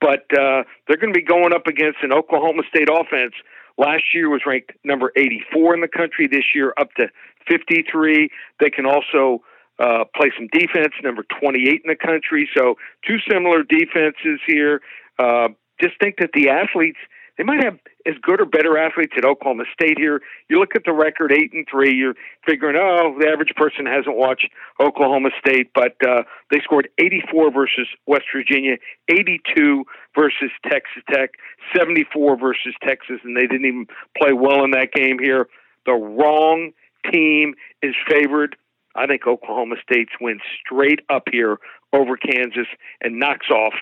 but 0.00 0.26
uh, 0.32 0.62
they're 0.86 0.96
going 0.96 1.12
to 1.12 1.18
be 1.18 1.24
going 1.24 1.52
up 1.52 1.66
against 1.66 1.98
an 2.02 2.12
Oklahoma 2.12 2.62
State 2.68 2.88
offense. 2.90 3.34
Last 3.78 4.04
year 4.12 4.28
was 4.28 4.42
ranked 4.46 4.72
number 4.84 5.12
84 5.16 5.74
in 5.74 5.80
the 5.80 5.88
country. 5.88 6.26
This 6.26 6.54
year 6.54 6.74
up 6.78 6.92
to 6.98 7.08
53. 7.48 8.28
They 8.60 8.70
can 8.70 8.86
also 8.86 9.42
uh, 9.78 10.04
play 10.14 10.30
some 10.36 10.48
defense, 10.52 10.92
number 11.02 11.24
28 11.40 11.82
in 11.84 11.88
the 11.88 11.96
country. 11.96 12.48
So 12.56 12.74
two 13.06 13.18
similar 13.30 13.62
defenses 13.62 14.40
here. 14.46 14.80
Uh, 15.18 15.48
just 15.80 15.94
think 16.00 16.16
that 16.18 16.30
the 16.34 16.48
athletes 16.48 16.98
they 17.38 17.44
might 17.44 17.62
have 17.62 17.78
as 18.04 18.14
good 18.20 18.40
or 18.40 18.44
better 18.44 18.76
athletes 18.76 19.14
at 19.16 19.24
Oklahoma 19.24 19.64
State 19.72 19.96
here. 19.96 20.20
You 20.50 20.58
look 20.58 20.74
at 20.74 20.82
the 20.84 20.92
record, 20.92 21.32
eight 21.32 21.52
and 21.52 21.66
three. 21.70 21.94
You're 21.94 22.14
figuring, 22.44 22.76
oh, 22.76 23.16
the 23.18 23.28
average 23.28 23.54
person 23.56 23.86
hasn't 23.86 24.16
watched 24.16 24.48
Oklahoma 24.80 25.30
State, 25.38 25.70
but 25.72 25.94
uh, 26.06 26.24
they 26.50 26.58
scored 26.64 26.88
84 26.98 27.52
versus 27.52 27.86
West 28.06 28.24
Virginia, 28.34 28.76
82 29.08 29.84
versus 30.16 30.50
Texas 30.64 31.02
Tech, 31.10 31.30
74 31.76 32.36
versus 32.36 32.74
Texas, 32.82 33.20
and 33.22 33.36
they 33.36 33.46
didn't 33.46 33.66
even 33.66 33.86
play 34.16 34.32
well 34.32 34.64
in 34.64 34.72
that 34.72 34.92
game 34.92 35.18
here. 35.20 35.48
The 35.86 35.92
wrong 35.92 36.72
team 37.12 37.54
is 37.82 37.94
favored. 38.10 38.56
I 38.96 39.06
think 39.06 39.28
Oklahoma 39.28 39.76
State's 39.80 40.12
wins 40.20 40.42
straight 40.60 41.00
up 41.08 41.28
here 41.30 41.58
over 41.92 42.16
Kansas 42.16 42.66
and 43.00 43.20
knocks 43.20 43.48
off 43.48 43.74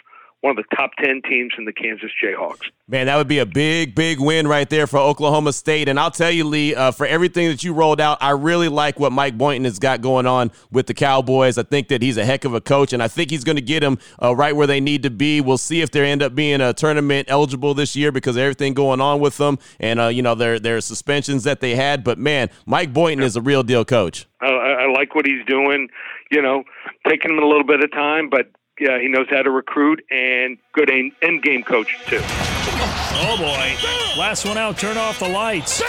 one 0.42 0.56
of 0.56 0.64
the 0.68 0.76
top 0.76 0.90
10 1.02 1.22
teams 1.28 1.52
in 1.58 1.64
the 1.64 1.72
Kansas 1.72 2.10
Jayhawks. 2.22 2.70
Man, 2.88 3.06
that 3.06 3.16
would 3.16 3.26
be 3.26 3.38
a 3.38 3.46
big, 3.46 3.94
big 3.94 4.20
win 4.20 4.46
right 4.46 4.68
there 4.68 4.86
for 4.86 4.98
Oklahoma 4.98 5.52
State. 5.52 5.88
And 5.88 5.98
I'll 5.98 6.10
tell 6.10 6.30
you, 6.30 6.44
Lee, 6.44 6.74
uh, 6.74 6.92
for 6.92 7.06
everything 7.06 7.48
that 7.48 7.64
you 7.64 7.72
rolled 7.72 8.00
out, 8.00 8.18
I 8.20 8.30
really 8.30 8.68
like 8.68 9.00
what 9.00 9.12
Mike 9.12 9.36
Boynton 9.36 9.64
has 9.64 9.78
got 9.78 10.02
going 10.02 10.26
on 10.26 10.52
with 10.70 10.86
the 10.86 10.94
Cowboys. 10.94 11.58
I 11.58 11.62
think 11.62 11.88
that 11.88 12.02
he's 12.02 12.16
a 12.16 12.24
heck 12.24 12.44
of 12.44 12.54
a 12.54 12.60
coach, 12.60 12.92
and 12.92 13.02
I 13.02 13.08
think 13.08 13.30
he's 13.30 13.44
going 13.44 13.56
to 13.56 13.62
get 13.62 13.80
them 13.80 13.98
uh, 14.22 14.36
right 14.36 14.54
where 14.54 14.66
they 14.66 14.78
need 14.78 15.02
to 15.02 15.10
be. 15.10 15.40
We'll 15.40 15.58
see 15.58 15.80
if 15.80 15.90
they 15.90 16.08
end 16.08 16.22
up 16.22 16.34
being 16.34 16.60
a 16.60 16.72
tournament 16.72 17.28
eligible 17.28 17.74
this 17.74 17.96
year 17.96 18.12
because 18.12 18.36
of 18.36 18.42
everything 18.42 18.74
going 18.74 19.00
on 19.00 19.20
with 19.20 19.38
them 19.38 19.58
and, 19.80 19.98
uh, 19.98 20.08
you 20.08 20.22
know, 20.22 20.34
their, 20.34 20.60
their 20.60 20.80
suspensions 20.80 21.44
that 21.44 21.60
they 21.60 21.74
had. 21.74 22.04
But, 22.04 22.18
man, 22.18 22.50
Mike 22.66 22.92
Boynton 22.92 23.24
is 23.24 23.36
a 23.36 23.40
real 23.40 23.62
deal 23.62 23.84
coach. 23.84 24.26
I, 24.40 24.46
I 24.46 24.92
like 24.92 25.14
what 25.14 25.26
he's 25.26 25.44
doing, 25.46 25.88
you 26.30 26.42
know, 26.42 26.62
taking 27.08 27.32
him 27.32 27.38
a 27.38 27.46
little 27.46 27.64
bit 27.64 27.82
of 27.82 27.90
time, 27.90 28.28
but 28.30 28.50
yeah, 28.78 29.00
he 29.00 29.08
knows 29.08 29.26
how 29.30 29.42
to 29.42 29.50
recruit 29.50 30.04
and 30.10 30.58
good 30.72 30.90
end 30.90 31.42
game 31.42 31.62
coach 31.62 31.96
too. 32.06 32.20
Oh 32.22 33.36
boy! 33.38 34.20
Last 34.20 34.44
one 34.46 34.58
out. 34.58 34.78
Turn 34.78 34.96
off 34.96 35.18
the 35.18 35.28
lights. 35.28 35.82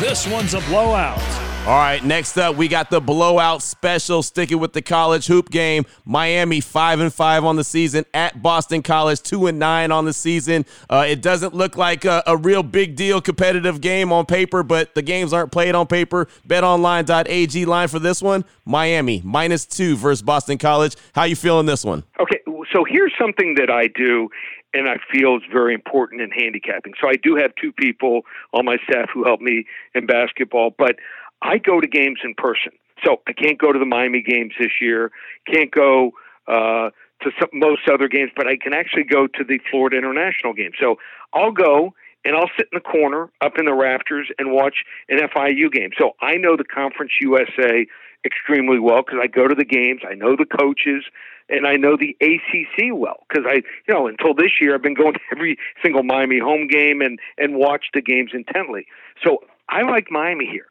This 0.00 0.26
one's 0.26 0.54
a 0.54 0.60
blowout. 0.62 1.45
All 1.66 1.72
right, 1.72 2.04
next 2.04 2.38
up 2.38 2.54
we 2.54 2.68
got 2.68 2.90
the 2.90 3.00
blowout 3.00 3.60
special. 3.60 4.22
Sticking 4.22 4.60
with 4.60 4.72
the 4.72 4.82
college 4.82 5.26
hoop 5.26 5.50
game, 5.50 5.84
Miami 6.04 6.60
five 6.60 7.00
and 7.00 7.12
five 7.12 7.44
on 7.44 7.56
the 7.56 7.64
season 7.64 8.04
at 8.14 8.40
Boston 8.40 8.84
College, 8.84 9.20
two 9.20 9.48
and 9.48 9.58
nine 9.58 9.90
on 9.90 10.04
the 10.04 10.12
season. 10.12 10.64
Uh, 10.88 11.04
it 11.08 11.20
doesn't 11.20 11.54
look 11.54 11.76
like 11.76 12.04
a, 12.04 12.22
a, 12.24 12.36
real 12.36 12.62
big 12.62 12.94
deal 12.94 13.20
competitive 13.20 13.80
game 13.80 14.12
on 14.12 14.26
paper, 14.26 14.62
but 14.62 14.94
the 14.94 15.02
games 15.02 15.32
aren't 15.32 15.50
played 15.50 15.74
on 15.74 15.88
paper. 15.88 16.28
BetOnline.ag 16.46 17.64
line 17.64 17.88
for 17.88 17.98
this 17.98 18.22
one: 18.22 18.44
Miami 18.64 19.20
minus 19.24 19.66
two 19.66 19.96
versus 19.96 20.22
Boston 20.22 20.58
College. 20.58 20.94
How 21.16 21.24
you 21.24 21.34
feeling 21.34 21.66
this 21.66 21.84
one? 21.84 22.04
Okay, 22.20 22.38
so 22.72 22.84
here's 22.88 23.12
something 23.18 23.56
that 23.56 23.70
I 23.70 23.88
do 23.88 24.28
and 24.76 24.88
I 24.88 24.98
feel 25.10 25.36
is 25.36 25.42
very 25.50 25.74
important 25.74 26.20
in 26.20 26.30
handicapping. 26.30 26.92
So 27.00 27.08
I 27.08 27.14
do 27.14 27.34
have 27.36 27.52
two 27.60 27.72
people 27.72 28.22
on 28.52 28.64
my 28.66 28.76
staff 28.88 29.08
who 29.12 29.24
help 29.24 29.40
me 29.40 29.64
in 29.94 30.06
basketball, 30.06 30.74
but 30.76 30.96
I 31.42 31.58
go 31.58 31.80
to 31.80 31.86
games 31.86 32.20
in 32.24 32.34
person. 32.34 32.72
So 33.04 33.20
I 33.26 33.32
can't 33.32 33.58
go 33.58 33.72
to 33.72 33.78
the 33.78 33.86
Miami 33.86 34.22
games 34.22 34.52
this 34.58 34.72
year, 34.80 35.10
can't 35.46 35.70
go 35.70 36.12
uh, 36.48 36.90
to 37.22 37.30
some, 37.38 37.50
most 37.52 37.82
other 37.92 38.08
games, 38.08 38.30
but 38.34 38.46
I 38.46 38.56
can 38.56 38.72
actually 38.72 39.04
go 39.04 39.26
to 39.26 39.44
the 39.44 39.58
Florida 39.70 39.96
International 39.96 40.54
game. 40.54 40.72
So 40.80 40.96
I'll 41.34 41.52
go 41.52 41.94
and 42.24 42.34
I'll 42.34 42.50
sit 42.56 42.68
in 42.72 42.76
the 42.76 42.80
corner 42.80 43.30
up 43.40 43.58
in 43.58 43.66
the 43.66 43.74
rafters 43.74 44.28
and 44.38 44.52
watch 44.52 44.84
an 45.08 45.18
FIU 45.18 45.70
game. 45.70 45.90
So 45.98 46.12
I 46.20 46.36
know 46.36 46.56
the 46.56 46.64
Conference 46.64 47.12
USA 47.20 47.86
extremely 48.24 48.80
well 48.80 49.02
because 49.06 49.20
I 49.22 49.28
go 49.28 49.46
to 49.46 49.54
the 49.54 49.64
games, 49.64 50.00
I 50.08 50.14
know 50.14 50.36
the 50.36 50.46
coaches, 50.46 51.04
and 51.48 51.66
I 51.66 51.76
know 51.76 51.96
the 51.96 52.16
ACC 52.20 52.92
well 52.92 53.24
because 53.28 53.44
I, 53.46 53.62
you 53.86 53.94
know, 53.94 54.08
until 54.08 54.34
this 54.34 54.52
year 54.60 54.74
I've 54.74 54.82
been 54.82 54.94
going 54.94 55.14
to 55.14 55.20
every 55.30 55.58
single 55.82 56.02
Miami 56.02 56.40
home 56.40 56.66
game 56.66 57.00
and 57.00 57.18
and 57.38 57.56
watch 57.56 57.86
the 57.94 58.02
games 58.02 58.30
intently. 58.34 58.86
So 59.24 59.44
I 59.68 59.82
like 59.82 60.10
Miami 60.10 60.46
here. 60.46 60.66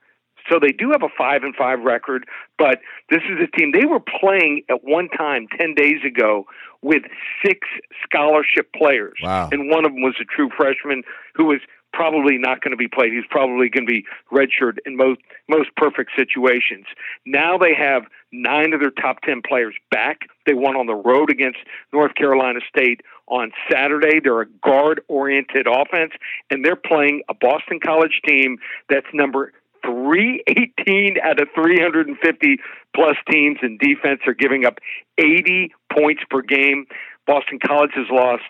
So 0.49 0.59
they 0.59 0.71
do 0.71 0.91
have 0.91 1.03
a 1.03 1.09
five 1.17 1.43
and 1.43 1.55
five 1.55 1.79
record, 1.81 2.25
but 2.57 2.79
this 3.09 3.21
is 3.29 3.37
a 3.41 3.57
team 3.57 3.71
they 3.71 3.85
were 3.85 3.99
playing 3.99 4.63
at 4.69 4.83
one 4.83 5.09
time 5.09 5.47
ten 5.57 5.73
days 5.73 6.03
ago 6.05 6.45
with 6.81 7.03
six 7.43 7.67
scholarship 8.03 8.71
players, 8.73 9.17
wow. 9.23 9.49
and 9.51 9.69
one 9.69 9.85
of 9.85 9.93
them 9.93 10.03
was 10.03 10.15
a 10.21 10.25
true 10.25 10.49
freshman 10.55 11.01
who 11.33 11.45
was 11.45 11.59
probably 11.95 12.37
not 12.37 12.61
going 12.61 12.71
to 12.71 12.77
be 12.77 12.87
played. 12.87 13.13
He's 13.13 13.25
probably 13.29 13.69
going 13.69 13.87
to 13.87 13.91
be 13.91 14.05
redshirted 14.31 14.79
in 14.85 14.97
most 14.97 15.21
most 15.49 15.69
perfect 15.77 16.11
situations. 16.15 16.85
Now 17.25 17.57
they 17.57 17.73
have 17.73 18.03
nine 18.31 18.73
of 18.73 18.81
their 18.81 18.91
top 18.91 19.21
ten 19.21 19.41
players 19.41 19.73
back. 19.89 20.21
They 20.45 20.53
won 20.53 20.75
on 20.75 20.85
the 20.85 20.95
road 20.95 21.31
against 21.31 21.59
North 21.93 22.13
Carolina 22.15 22.59
State 22.67 23.01
on 23.27 23.51
Saturday. 23.71 24.19
They're 24.23 24.41
a 24.41 24.49
guard 24.63 25.01
oriented 25.07 25.67
offense, 25.67 26.11
and 26.51 26.63
they're 26.63 26.75
playing 26.75 27.23
a 27.29 27.33
Boston 27.33 27.79
College 27.83 28.21
team 28.27 28.57
that's 28.89 29.07
number 29.13 29.53
318 29.85 31.17
out 31.23 31.39
of 31.39 31.47
350 31.55 32.57
plus 32.95 33.15
teams 33.29 33.57
in 33.61 33.77
defense 33.77 34.21
are 34.27 34.33
giving 34.33 34.65
up 34.65 34.79
80 35.17 35.73
points 35.91 36.23
per 36.29 36.41
game. 36.41 36.85
Boston 37.27 37.59
College 37.65 37.91
has 37.95 38.07
lost, 38.11 38.43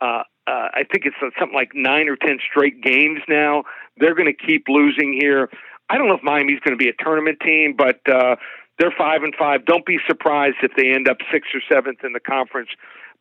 uh, 0.00 0.22
uh, 0.46 0.68
I 0.74 0.84
think 0.90 1.04
it's 1.04 1.16
something 1.20 1.54
like 1.54 1.70
nine 1.74 2.08
or 2.08 2.16
10 2.16 2.38
straight 2.50 2.82
games 2.82 3.20
now. 3.28 3.64
They're 3.98 4.14
going 4.14 4.32
to 4.32 4.46
keep 4.46 4.64
losing 4.68 5.12
here. 5.12 5.50
I 5.90 5.98
don't 5.98 6.08
know 6.08 6.14
if 6.14 6.22
Miami's 6.22 6.60
going 6.60 6.76
to 6.76 6.82
be 6.82 6.88
a 6.88 7.02
tournament 7.02 7.38
team, 7.40 7.74
but 7.76 8.00
uh, 8.10 8.36
they're 8.78 8.94
five 8.96 9.22
and 9.22 9.34
five. 9.38 9.64
Don't 9.64 9.86
be 9.86 9.98
surprised 10.06 10.56
if 10.62 10.72
they 10.76 10.92
end 10.92 11.08
up 11.08 11.18
sixth 11.32 11.50
or 11.54 11.62
seventh 11.70 12.04
in 12.04 12.12
the 12.12 12.20
conference 12.20 12.70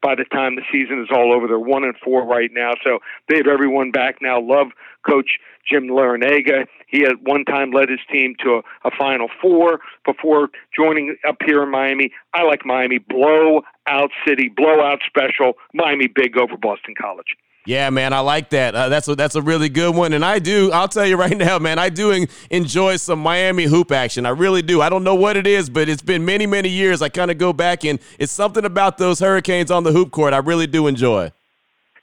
by 0.01 0.15
the 0.15 0.25
time 0.25 0.55
the 0.55 0.63
season 0.71 1.01
is 1.01 1.09
all 1.11 1.33
over. 1.33 1.47
They're 1.47 1.59
one 1.59 1.83
and 1.83 1.95
four 2.03 2.25
right 2.25 2.49
now, 2.53 2.73
so 2.83 2.99
they 3.29 3.37
have 3.37 3.47
everyone 3.47 3.91
back 3.91 4.17
now. 4.21 4.39
Love 4.39 4.67
Coach 5.07 5.39
Jim 5.69 5.87
Larrañaga. 5.87 6.65
He 6.87 7.03
at 7.03 7.21
one 7.21 7.45
time 7.45 7.71
led 7.71 7.89
his 7.89 7.99
team 8.11 8.35
to 8.43 8.61
a, 8.85 8.87
a 8.87 8.91
Final 8.97 9.27
Four 9.41 9.79
before 10.05 10.49
joining 10.75 11.15
up 11.27 11.37
here 11.45 11.63
in 11.63 11.71
Miami. 11.71 12.11
I 12.33 12.43
like 12.43 12.65
Miami 12.65 12.99
blowout 12.99 14.11
city, 14.25 14.49
blowout 14.55 14.99
special. 15.05 15.53
Miami 15.73 16.07
big 16.07 16.37
over 16.37 16.57
Boston 16.57 16.93
College. 16.99 17.35
Yeah, 17.67 17.89
man, 17.89 18.13
I 18.13 18.19
like 18.19 18.51
that. 18.51 18.75
Uh, 18.75 18.87
that's 18.87 19.09
a, 19.09 19.15
that's 19.15 19.35
a 19.35 19.41
really 19.41 19.67
good 19.67 19.93
one, 19.93 20.13
and 20.13 20.23
I 20.23 20.39
do. 20.39 20.71
I'll 20.71 20.87
tell 20.87 21.05
you 21.05 21.17
right 21.25 21.37
now, 21.37 21.59
man, 21.59 21.77
I 21.79 21.89
do 21.89 22.25
enjoy 22.49 22.95
some 22.95 23.19
Miami 23.19 23.65
hoop 23.65 23.91
action. 23.91 24.25
I 24.25 24.29
really 24.29 24.61
do. 24.61 24.81
I 24.81 24.87
don't 24.87 25.03
know 25.03 25.15
what 25.15 25.35
it 25.35 25.45
is, 25.45 25.69
but 25.69 25.89
it's 25.89 26.01
been 26.01 26.23
many, 26.23 26.45
many 26.45 26.69
years. 26.69 27.01
I 27.01 27.09
kind 27.09 27.29
of 27.29 27.37
go 27.37 27.51
back, 27.51 27.83
and 27.83 27.99
it's 28.19 28.31
something 28.31 28.63
about 28.63 28.97
those 28.97 29.19
Hurricanes 29.19 29.69
on 29.69 29.83
the 29.83 29.91
hoop 29.91 30.11
court. 30.11 30.33
I 30.33 30.37
really 30.37 30.65
do 30.65 30.87
enjoy. 30.87 31.33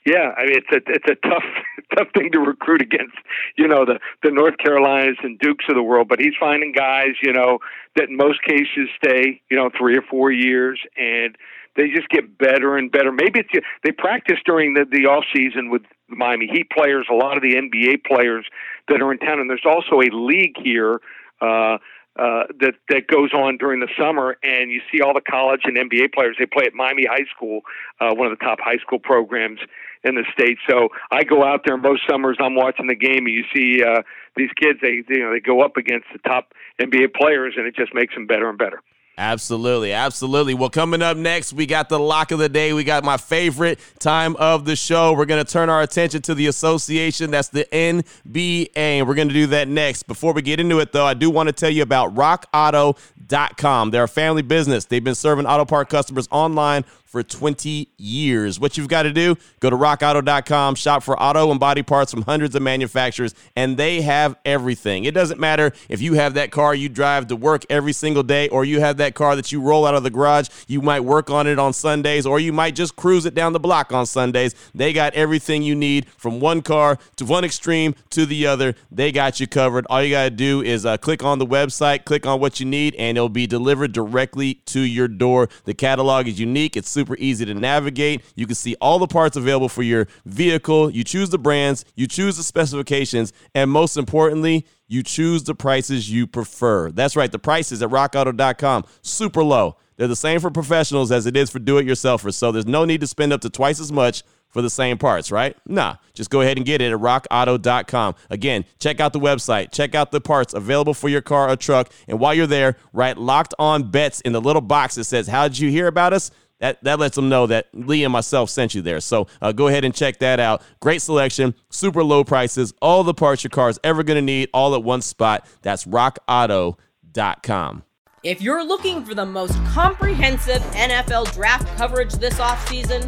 Yeah, 0.05 0.35
I 0.37 0.45
mean 0.45 0.57
it's 0.57 0.71
a 0.71 0.91
it's 0.91 1.09
a 1.09 1.27
tough 1.27 1.43
tough 1.97 2.09
thing 2.15 2.31
to 2.33 2.39
recruit 2.39 2.83
against, 2.83 3.15
you 3.57 3.67
know, 3.67 3.85
the 3.85 3.99
the 4.21 4.29
North 4.29 4.59
Carolinas 4.59 5.17
and 5.23 5.39
Dukes 5.39 5.65
of 5.67 5.73
the 5.73 5.81
world. 5.81 6.07
But 6.07 6.19
he's 6.19 6.35
finding 6.39 6.73
guys, 6.73 7.15
you 7.23 7.33
know, 7.33 7.57
that 7.95 8.09
in 8.09 8.17
most 8.17 8.43
cases 8.43 8.87
stay, 9.03 9.41
you 9.49 9.57
know, 9.57 9.71
three 9.75 9.97
or 9.97 10.03
four 10.03 10.31
years, 10.31 10.79
and 10.95 11.35
they 11.75 11.89
just 11.89 12.09
get 12.09 12.37
better 12.37 12.77
and 12.77 12.91
better. 12.91 13.11
Maybe 13.11 13.41
it's 13.41 13.65
they 13.83 13.91
practice 13.91 14.37
during 14.45 14.73
the 14.73 14.85
the 14.89 15.05
off 15.07 15.25
season 15.35 15.69
with 15.69 15.83
Miami 16.07 16.47
Heat 16.47 16.69
players, 16.69 17.07
a 17.11 17.15
lot 17.15 17.37
of 17.37 17.43
the 17.43 17.55
NBA 17.55 18.05
players 18.05 18.45
that 18.87 19.01
are 19.01 19.11
in 19.11 19.19
town, 19.19 19.39
and 19.39 19.49
there's 19.49 19.65
also 19.65 20.01
a 20.01 20.09
league 20.13 20.55
here. 20.61 20.99
Uh, 21.41 21.77
uh, 22.17 22.47
that 22.61 22.75
that 22.87 23.07
goes 23.07 23.33
on 23.33 23.57
during 23.57 23.81
the 23.81 23.89
summer, 23.99 24.37
and 24.41 24.71
you 24.71 24.79
see 24.89 25.01
all 25.01 25.13
the 25.13 25.19
college 25.19 25.61
and 25.65 25.75
NBA 25.75 26.13
players. 26.13 26.37
They 26.39 26.45
play 26.45 26.63
at 26.65 26.73
Miami 26.73 27.05
High 27.05 27.25
School, 27.35 27.61
uh, 27.99 28.15
one 28.15 28.31
of 28.31 28.39
the 28.39 28.41
top 28.41 28.59
high 28.61 28.77
school 28.77 28.99
programs 28.99 29.59
in 30.05 30.15
the 30.15 30.23
state. 30.31 30.57
So 30.69 30.89
I 31.11 31.25
go 31.25 31.43
out 31.43 31.63
there 31.65 31.75
most 31.75 32.03
summers. 32.09 32.37
I'm 32.39 32.55
watching 32.55 32.87
the 32.87 32.95
game, 32.95 33.25
and 33.25 33.35
you 33.35 33.43
see 33.53 33.83
uh, 33.83 34.03
these 34.37 34.49
kids. 34.55 34.79
They 34.81 35.03
you 35.09 35.25
know 35.25 35.33
they 35.33 35.41
go 35.41 35.61
up 35.61 35.75
against 35.75 36.07
the 36.13 36.19
top 36.19 36.53
NBA 36.79 37.15
players, 37.15 37.55
and 37.57 37.67
it 37.67 37.75
just 37.75 37.93
makes 37.93 38.13
them 38.15 38.27
better 38.27 38.47
and 38.47 38.57
better. 38.57 38.81
Absolutely, 39.17 39.93
absolutely. 39.93 40.53
Well, 40.55 40.69
coming 40.69 41.01
up 41.01 41.15
next, 41.15 41.53
we 41.53 41.65
got 41.65 41.87
the 41.87 41.97
lock 41.97 42.31
of 42.31 42.39
the 42.39 42.49
day. 42.49 42.73
We 42.73 42.83
got 42.83 43.05
my 43.05 43.15
favorite 43.15 43.79
time 43.97 44.35
of 44.35 44.65
the 44.65 44.75
show. 44.75 45.13
We're 45.13 45.25
going 45.25 45.43
to 45.43 45.49
turn 45.49 45.69
our 45.69 45.81
attention 45.81 46.21
to 46.23 46.35
the 46.35 46.47
association. 46.47 47.31
That's 47.31 47.47
the 47.47 47.65
NBA, 47.71 48.71
and 48.75 49.07
we're 49.07 49.15
going 49.15 49.29
to 49.29 49.33
do 49.33 49.47
that 49.47 49.69
next. 49.69 50.03
Before 50.03 50.33
we 50.33 50.41
get 50.41 50.59
into 50.59 50.79
it, 50.79 50.91
though, 50.91 51.05
I 51.05 51.13
do 51.13 51.29
want 51.29 51.47
to 51.47 51.53
tell 51.53 51.69
you 51.69 51.81
about 51.81 52.13
RockAuto.com. 52.13 53.91
They're 53.91 54.03
a 54.03 54.07
family 54.07 54.41
business. 54.41 54.83
They've 54.83 55.03
been 55.03 55.15
serving 55.15 55.45
auto 55.45 55.63
part 55.63 55.87
customers 55.87 56.27
online 56.29 56.83
for 57.15 57.23
20 57.23 57.87
years. 57.97 58.59
What 58.59 58.77
you've 58.77 58.89
got 58.89 59.03
to 59.03 59.13
do, 59.13 59.37
go 59.61 59.69
to 59.69 59.77
rockauto.com, 59.77 60.75
shop 60.75 61.01
for 61.01 61.17
auto 61.17 61.49
and 61.49 61.57
body 61.57 61.81
parts 61.81 62.11
from 62.11 62.23
hundreds 62.23 62.55
of 62.55 62.61
manufacturers, 62.61 63.33
and 63.55 63.77
they 63.77 64.01
have 64.01 64.35
everything. 64.43 65.05
It 65.05 65.13
doesn't 65.13 65.39
matter 65.39 65.71
if 65.87 66.01
you 66.01 66.15
have 66.15 66.33
that 66.33 66.51
car 66.51 66.75
you 66.75 66.89
drive 66.89 67.27
to 67.27 67.37
work 67.37 67.63
every 67.69 67.93
single 67.93 68.21
day, 68.21 68.49
or 68.49 68.65
you 68.65 68.81
have 68.81 68.97
that 68.97 69.15
car 69.15 69.37
that 69.37 69.49
you 69.49 69.61
roll 69.61 69.87
out 69.87 69.95
of 69.95 70.03
the 70.03 70.09
garage. 70.09 70.49
You 70.67 70.81
might 70.81 71.05
work 71.05 71.29
on 71.29 71.47
it 71.47 71.57
on 71.57 71.71
Sundays, 71.71 72.25
or 72.25 72.37
you 72.37 72.51
might 72.51 72.75
just 72.75 72.97
cruise 72.97 73.25
it 73.25 73.33
down 73.33 73.53
the 73.53 73.61
block 73.61 73.93
on 73.93 74.05
Sundays. 74.05 74.53
They 74.75 74.91
got 74.91 75.13
everything 75.13 75.63
you 75.63 75.73
need 75.73 76.07
from 76.17 76.41
one 76.41 76.61
car 76.61 76.99
to 77.15 77.23
one 77.23 77.45
extreme 77.45 77.95
to 78.09 78.25
the 78.25 78.45
other. 78.45 78.75
They 78.91 79.13
got 79.13 79.39
you 79.39 79.47
covered. 79.47 79.87
All 79.89 80.03
you 80.03 80.11
got 80.11 80.23
to 80.25 80.31
do 80.31 80.61
is 80.61 80.85
uh, 80.85 80.97
click 80.97 81.23
on 81.23 81.39
the 81.39 81.47
website, 81.47 82.03
click 82.03 82.25
on 82.25 82.41
what 82.41 82.59
you 82.59 82.65
need, 82.65 82.93
and 82.95 83.17
it'll 83.17 83.29
be 83.29 83.47
delivered 83.47 83.93
directly 83.93 84.55
to 84.65 84.81
your 84.81 85.07
door. 85.07 85.47
The 85.63 85.73
catalog 85.73 86.27
is 86.27 86.41
unique, 86.41 86.75
it's 86.75 86.89
super 86.89 87.04
super 87.05 87.15
easy 87.19 87.45
to 87.45 87.53
navigate. 87.53 88.21
You 88.35 88.47
can 88.47 88.55
see 88.55 88.75
all 88.81 88.97
the 88.97 89.07
parts 89.07 89.37
available 89.37 89.69
for 89.69 89.83
your 89.83 90.07
vehicle. 90.25 90.89
You 90.89 91.03
choose 91.03 91.29
the 91.29 91.37
brands, 91.37 91.85
you 91.93 92.07
choose 92.07 92.37
the 92.37 92.43
specifications, 92.43 93.31
and 93.53 93.69
most 93.69 93.95
importantly, 93.95 94.65
you 94.87 95.03
choose 95.03 95.43
the 95.43 95.53
prices 95.53 96.09
you 96.09 96.25
prefer. 96.25 96.89
That's 96.89 97.15
right, 97.15 97.31
the 97.31 97.37
prices 97.37 97.83
at 97.83 97.89
rockauto.com 97.89 98.85
super 99.03 99.43
low. 99.43 99.77
They're 99.97 100.07
the 100.07 100.15
same 100.15 100.39
for 100.39 100.49
professionals 100.49 101.11
as 101.11 101.27
it 101.27 101.37
is 101.37 101.51
for 101.51 101.59
do-it-yourselfers. 101.59 102.33
So 102.33 102.51
there's 102.51 102.65
no 102.65 102.85
need 102.85 103.01
to 103.01 103.07
spend 103.07 103.31
up 103.31 103.41
to 103.41 103.49
twice 103.49 103.79
as 103.79 103.91
much 103.91 104.23
for 104.55 104.61
the 104.61 104.69
same 104.69 104.97
parts, 104.97 105.33
right? 105.33 105.53
Nah, 105.67 105.97
just 106.13 106.29
go 106.29 106.39
ahead 106.39 106.55
and 106.55 106.65
get 106.65 106.81
it 106.81 106.93
at 106.93 106.97
rockauto.com. 106.97 108.15
Again, 108.29 108.63
check 108.79 109.01
out 109.01 109.11
the 109.11 109.19
website, 109.19 109.73
check 109.73 109.93
out 109.93 110.11
the 110.11 110.21
parts 110.21 110.53
available 110.53 110.93
for 110.93 111.09
your 111.09 111.21
car 111.21 111.49
or 111.49 111.57
truck. 111.57 111.91
And 112.07 112.19
while 112.19 112.33
you're 112.33 112.47
there, 112.47 112.77
write 112.93 113.17
locked 113.17 113.53
on 113.59 113.91
bets 113.91 114.21
in 114.21 114.31
the 114.31 114.39
little 114.39 114.61
box 114.61 114.95
that 114.95 115.03
says, 115.03 115.27
How 115.27 115.49
did 115.49 115.59
you 115.59 115.69
hear 115.69 115.87
about 115.87 116.13
us? 116.13 116.31
That 116.59 116.83
that 116.83 116.99
lets 116.99 117.15
them 117.15 117.29
know 117.29 117.47
that 117.47 117.67
Lee 117.73 118.03
and 118.03 118.13
myself 118.13 118.49
sent 118.49 118.75
you 118.75 118.81
there. 118.81 118.99
So 118.99 119.27
uh, 119.41 119.51
go 119.51 119.67
ahead 119.67 119.85
and 119.85 119.93
check 119.93 120.19
that 120.19 120.39
out. 120.39 120.61
Great 120.79 121.01
selection, 121.01 121.55
super 121.69 122.03
low 122.03 122.23
prices, 122.23 122.73
all 122.81 123.03
the 123.03 123.13
parts 123.13 123.43
your 123.43 123.51
car 123.51 123.69
is 123.69 123.79
ever 123.83 124.03
going 124.03 124.17
to 124.17 124.21
need, 124.21 124.49
all 124.53 124.75
at 124.75 124.83
one 124.83 125.01
spot. 125.01 125.45
That's 125.61 125.85
rockauto.com. 125.85 127.83
If 128.23 128.41
you're 128.41 128.65
looking 128.65 129.05
for 129.05 129.13
the 129.13 129.25
most 129.25 129.53
comprehensive 129.65 130.61
NFL 130.73 131.31
draft 131.33 131.67
coverage 131.77 132.13
this 132.13 132.39
offseason, 132.39 133.07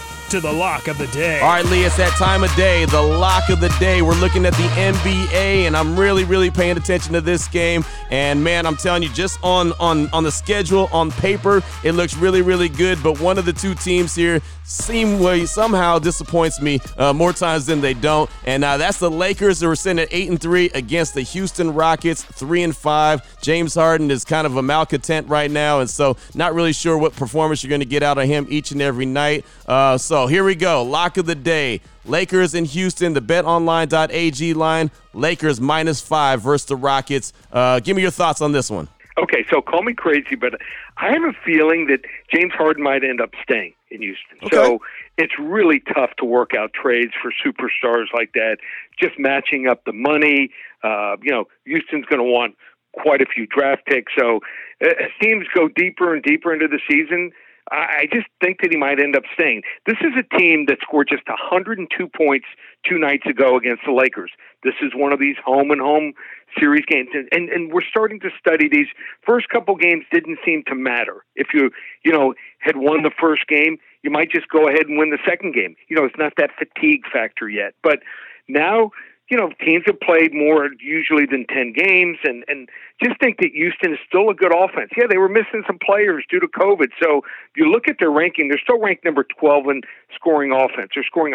to 0.31 0.39
the 0.39 0.51
lock 0.51 0.87
of 0.87 0.97
the 0.97 1.07
day. 1.07 1.41
All 1.41 1.49
right, 1.49 1.65
Lee, 1.65 1.83
it's 1.83 1.97
that 1.97 2.13
time 2.13 2.45
of 2.45 2.55
day, 2.55 2.85
the 2.85 3.01
lock 3.01 3.49
of 3.49 3.59
the 3.59 3.67
day. 3.81 4.01
We're 4.01 4.15
looking 4.15 4.45
at 4.45 4.53
the 4.53 4.63
NBA, 4.63 5.67
and 5.67 5.75
I'm 5.75 5.99
really, 5.99 6.23
really 6.23 6.49
paying 6.49 6.77
attention 6.77 7.11
to 7.11 7.19
this 7.19 7.49
game. 7.49 7.83
And 8.11 8.41
man, 8.41 8.65
I'm 8.65 8.77
telling 8.77 9.03
you, 9.03 9.09
just 9.09 9.37
on 9.43 9.73
on 9.73 10.09
on 10.13 10.23
the 10.23 10.31
schedule, 10.31 10.87
on 10.93 11.11
paper, 11.11 11.61
it 11.83 11.93
looks 11.93 12.15
really, 12.15 12.41
really 12.41 12.69
good. 12.69 13.03
But 13.03 13.19
one 13.19 13.37
of 13.37 13.43
the 13.43 13.51
two 13.51 13.75
teams 13.75 14.15
here 14.15 14.39
seemingly 14.63 15.45
somehow 15.45 15.99
disappoints 15.99 16.61
me 16.61 16.79
uh, 16.97 17.13
more 17.13 17.33
times 17.33 17.65
than 17.65 17.81
they 17.81 17.93
don't. 17.93 18.29
And 18.45 18.63
uh, 18.63 18.77
that's 18.77 18.99
the 18.99 19.11
Lakers 19.11 19.61
who 19.61 19.69
are 19.69 19.75
sitting 19.75 19.99
at 19.99 20.09
eight 20.11 20.29
and 20.29 20.39
three 20.39 20.69
against 20.73 21.13
the 21.13 21.21
Houston 21.21 21.73
Rockets, 21.73 22.23
three 22.23 22.63
and 22.63 22.75
five. 22.75 23.21
James 23.41 23.75
Harden 23.75 24.11
is 24.11 24.23
kind 24.23 24.45
of 24.45 24.57
a 24.57 24.61
malcontent 24.61 25.27
right 25.27 25.49
now, 25.49 25.79
and 25.79 25.89
so 25.89 26.17
not 26.35 26.53
really 26.53 26.73
sure 26.73 26.97
what 26.97 27.15
performance 27.15 27.63
you're 27.63 27.69
going 27.69 27.81
to 27.81 27.85
get 27.85 28.03
out 28.03 28.17
of 28.17 28.25
him 28.25 28.45
each 28.49 28.71
and 28.71 28.81
every 28.81 29.05
night. 29.05 29.45
Uh, 29.67 29.97
so 29.97 30.27
here 30.27 30.43
we 30.43 30.55
go. 30.55 30.83
Lock 30.83 31.17
of 31.17 31.25
the 31.25 31.35
day. 31.35 31.81
Lakers 32.05 32.55
in 32.55 32.65
Houston, 32.65 33.13
the 33.13 33.21
betonline.ag 33.21 34.53
line. 34.53 34.91
Lakers 35.13 35.61
minus 35.61 36.01
five 36.01 36.41
versus 36.41 36.65
the 36.65 36.75
Rockets. 36.75 37.33
Uh, 37.51 37.79
give 37.79 37.95
me 37.95 38.01
your 38.01 38.11
thoughts 38.11 38.41
on 38.41 38.51
this 38.51 38.69
one. 38.69 38.87
Okay, 39.17 39.45
so 39.49 39.61
call 39.61 39.83
me 39.83 39.93
crazy, 39.93 40.35
but 40.35 40.59
I 40.97 41.11
have 41.11 41.23
a 41.23 41.33
feeling 41.45 41.87
that 41.87 41.99
James 42.33 42.53
Harden 42.53 42.81
might 42.81 43.03
end 43.03 43.21
up 43.21 43.31
staying 43.43 43.73
in 43.91 44.01
Houston. 44.01 44.37
Okay. 44.43 44.55
So 44.55 44.79
it's 45.17 45.33
really 45.39 45.81
tough 45.93 46.11
to 46.17 46.25
work 46.25 46.51
out 46.57 46.71
trades 46.73 47.11
for 47.21 47.31
superstars 47.45 48.05
like 48.13 48.31
that. 48.33 48.57
Just 48.99 49.19
matching 49.19 49.67
up 49.67 49.83
the 49.85 49.93
money. 49.93 50.49
Uh, 50.83 51.17
you 51.21 51.31
know, 51.31 51.45
Houston's 51.65 52.05
going 52.05 52.19
to 52.19 52.31
want 52.31 52.55
quite 52.93 53.21
a 53.21 53.25
few 53.25 53.45
draft 53.47 53.85
picks. 53.85 54.11
So 54.17 54.39
uh, 54.83 54.87
as 54.87 55.11
teams 55.21 55.45
go 55.55 55.67
deeper 55.67 56.13
and 56.13 56.23
deeper 56.23 56.53
into 56.53 56.67
the 56.67 56.79
season, 56.89 57.31
I 57.69 58.07
just 58.11 58.27
think 58.43 58.59
that 58.61 58.71
he 58.71 58.77
might 58.77 58.99
end 58.99 59.15
up 59.15 59.23
staying. 59.33 59.61
This 59.85 59.95
is 60.01 60.11
a 60.17 60.37
team 60.37 60.65
that 60.67 60.79
scored 60.81 61.07
just 61.09 61.27
102 61.27 61.87
points 62.09 62.47
two 62.87 62.97
nights 62.97 63.25
ago 63.25 63.55
against 63.55 63.83
the 63.85 63.93
Lakers. 63.93 64.31
This 64.63 64.73
is 64.81 64.91
one 64.93 65.13
of 65.13 65.19
these 65.19 65.37
home 65.45 65.71
and 65.71 65.79
home 65.79 66.13
series 66.59 66.85
games, 66.87 67.09
and 67.13 67.49
and, 67.49 67.71
we're 67.71 67.85
starting 67.89 68.19
to 68.21 68.29
study 68.39 68.67
these. 68.69 68.87
First 69.25 69.49
couple 69.49 69.75
games 69.75 70.05
didn't 70.11 70.39
seem 70.45 70.63
to 70.67 70.75
matter. 70.75 71.23
If 71.35 71.47
you 71.53 71.71
you 72.03 72.11
know 72.11 72.33
had 72.59 72.77
won 72.77 73.03
the 73.03 73.11
first 73.19 73.47
game, 73.47 73.77
you 74.03 74.11
might 74.11 74.31
just 74.31 74.47
go 74.49 74.67
ahead 74.67 74.87
and 74.87 74.97
win 74.97 75.09
the 75.09 75.19
second 75.27 75.53
game. 75.53 75.75
You 75.87 75.95
know, 75.95 76.05
it's 76.05 76.17
not 76.17 76.33
that 76.37 76.51
fatigue 76.57 77.03
factor 77.11 77.49
yet, 77.49 77.73
but 77.83 77.99
now 78.47 78.91
you 79.31 79.37
know, 79.37 79.49
teams 79.65 79.83
have 79.87 79.97
played 80.01 80.33
more 80.33 80.69
usually 80.81 81.25
than 81.25 81.45
10 81.47 81.71
games 81.71 82.17
and, 82.25 82.43
and 82.49 82.67
just 83.01 83.17
think 83.21 83.37
that 83.39 83.51
Houston 83.53 83.93
is 83.93 83.99
still 84.05 84.29
a 84.29 84.33
good 84.33 84.51
offense. 84.53 84.91
Yeah, 84.97 85.05
they 85.09 85.17
were 85.17 85.29
missing 85.29 85.63
some 85.65 85.79
players 85.79 86.25
due 86.29 86.41
to 86.41 86.47
COVID. 86.47 86.89
So 87.01 87.19
if 87.19 87.55
you 87.55 87.71
look 87.71 87.87
at 87.87 87.95
their 87.97 88.11
ranking, 88.11 88.49
they're 88.49 88.59
still 88.61 88.79
ranked 88.79 89.05
number 89.05 89.23
12 89.23 89.67
in 89.67 89.81
scoring 90.13 90.51
offense. 90.51 90.91
They're 90.93 91.05
scoring 91.05 91.33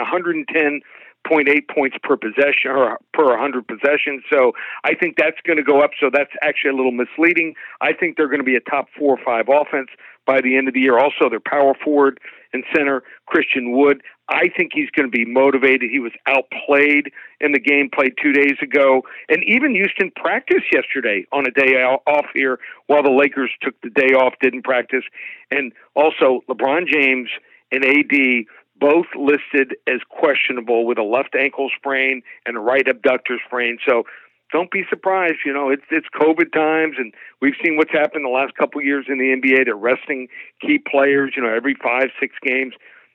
110.8 1.31 1.69
points 1.69 1.97
per 2.03 2.17
possession 2.17 2.71
or 2.71 2.99
per 3.13 3.25
100 3.25 3.67
possessions. 3.67 4.23
So 4.33 4.53
I 4.85 4.95
think 4.95 5.17
that's 5.17 5.37
going 5.47 5.57
to 5.57 5.63
go 5.63 5.81
up. 5.81 5.91
So 6.01 6.11
that's 6.13 6.33
actually 6.43 6.71
a 6.71 6.77
little 6.77 6.93
misleading. 6.93 7.55
I 7.81 7.93
think 7.93 8.17
they're 8.17 8.29
going 8.29 8.41
to 8.41 8.45
be 8.45 8.57
a 8.57 8.61
top 8.61 8.87
four 8.99 9.19
or 9.19 9.25
five 9.25 9.47
offense 9.49 9.89
by 10.27 10.41
the 10.41 10.57
end 10.57 10.69
of 10.69 10.75
the 10.75 10.81
year. 10.81 10.99
Also, 10.99 11.29
their 11.31 11.41
power 11.41 11.75
forward 11.83 12.19
and 12.53 12.65
center, 12.75 13.03
Christian 13.27 13.73
Wood. 13.73 14.03
I 14.29 14.49
think 14.57 14.73
he's 14.75 14.91
going 14.91 15.09
to 15.09 15.17
be 15.17 15.25
motivated. 15.25 15.89
He 15.91 16.01
was 16.01 16.13
outplayed 16.27 17.13
in 17.41 17.53
the 17.53 17.61
game 17.61 17.89
played 17.95 18.15
two 18.21 18.33
days 18.33 18.57
ago. 18.61 19.03
And 19.29 19.45
even 19.45 19.75
Houston 19.75 20.11
practiced 20.17 20.67
yesterday 20.73 21.27
on 21.33 21.47
a 21.47 21.53
day 21.53 21.75
off 21.77 22.27
here 22.35 22.59
while 22.89 23.05
the 23.05 23.11
Lakers 23.11 23.51
took 23.63 23.81
the 23.83 23.91
day 23.91 24.15
off, 24.15 24.35
didn't 24.41 24.65
practice. 24.65 25.05
And 25.51 25.73
also, 25.95 26.43
LeBron 26.49 26.89
James 26.89 27.29
and 27.71 27.85
AD 27.85 28.47
both 28.79 29.07
listed 29.17 29.77
as 29.87 30.01
questionable 30.09 30.87
with 30.87 30.99
a 30.99 31.03
left 31.03 31.35
ankle 31.35 31.71
sprain 31.77 32.23
and 32.45 32.57
a 32.57 32.61
right 32.61 32.87
abductor 32.87 33.39
sprain. 33.47 33.79
So 33.87 34.05
don't 34.53 34.71
be 34.71 34.85
surprised. 34.89 35.39
You 35.45 35.53
know, 35.53 35.71
it's 35.71 35.85
it's 35.91 36.07
COVID 36.15 36.53
times, 36.53 36.97
and 36.99 37.13
we've 37.41 37.55
seen 37.65 37.77
what's 37.77 37.93
happened 37.93 38.25
the 38.25 38.31
last 38.31 38.55
couple 38.55 38.81
of 38.81 38.87
years 38.87 39.07
in 39.09 39.19
the 39.19 39.35
NBA. 39.35 39.65
They're 39.65 39.75
resting 39.75 40.29
key 40.61 40.79
players. 40.79 41.33
You 41.37 41.43
know, 41.43 41.53
every 41.53 41.75
five 41.83 42.09
six 42.21 42.35
games. 42.43 42.75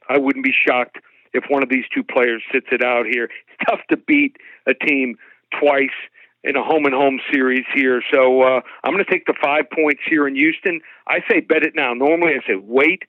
I 0.09 0.17
wouldn't 0.17 0.43
be 0.43 0.53
shocked 0.53 0.97
if 1.33 1.45
one 1.47 1.63
of 1.63 1.69
these 1.69 1.85
two 1.93 2.03
players 2.03 2.43
sits 2.51 2.67
it 2.71 2.83
out 2.83 3.05
here. 3.05 3.25
It's 3.25 3.69
tough 3.69 3.79
to 3.89 3.97
beat 3.97 4.35
a 4.67 4.73
team 4.73 5.15
twice 5.57 5.89
in 6.43 6.55
a 6.55 6.63
home 6.63 6.85
and 6.85 6.93
home 6.93 7.19
series 7.31 7.65
here. 7.73 8.01
So 8.11 8.41
uh, 8.41 8.61
I'm 8.83 8.93
going 8.93 9.05
to 9.05 9.09
take 9.09 9.25
the 9.25 9.35
five 9.41 9.65
points 9.69 10.01
here 10.09 10.27
in 10.27 10.35
Houston. 10.35 10.81
I 11.07 11.19
say 11.29 11.39
bet 11.39 11.63
it 11.63 11.73
now. 11.75 11.93
Normally 11.93 12.33
I 12.33 12.45
say 12.47 12.55
wait 12.55 13.03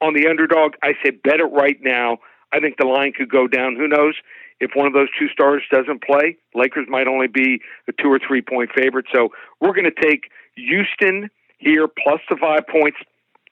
on 0.00 0.14
the 0.14 0.28
underdog. 0.28 0.72
I 0.82 0.92
say 1.04 1.10
bet 1.10 1.40
it 1.40 1.50
right 1.52 1.78
now. 1.82 2.18
I 2.52 2.60
think 2.60 2.76
the 2.78 2.86
line 2.86 3.12
could 3.12 3.30
go 3.30 3.46
down. 3.46 3.76
Who 3.76 3.88
knows? 3.88 4.14
If 4.60 4.70
one 4.74 4.86
of 4.86 4.94
those 4.94 5.08
two 5.18 5.28
stars 5.28 5.62
doesn't 5.70 6.02
play, 6.02 6.38
Lakers 6.54 6.86
might 6.88 7.06
only 7.06 7.26
be 7.26 7.60
a 7.88 7.92
two 7.92 8.08
or 8.08 8.18
three 8.18 8.40
point 8.40 8.70
favorite. 8.74 9.06
So 9.12 9.28
we're 9.60 9.74
going 9.74 9.90
to 9.90 10.08
take 10.08 10.30
Houston 10.56 11.28
here 11.58 11.88
plus 11.88 12.20
the 12.30 12.36
five 12.40 12.66
points 12.66 12.98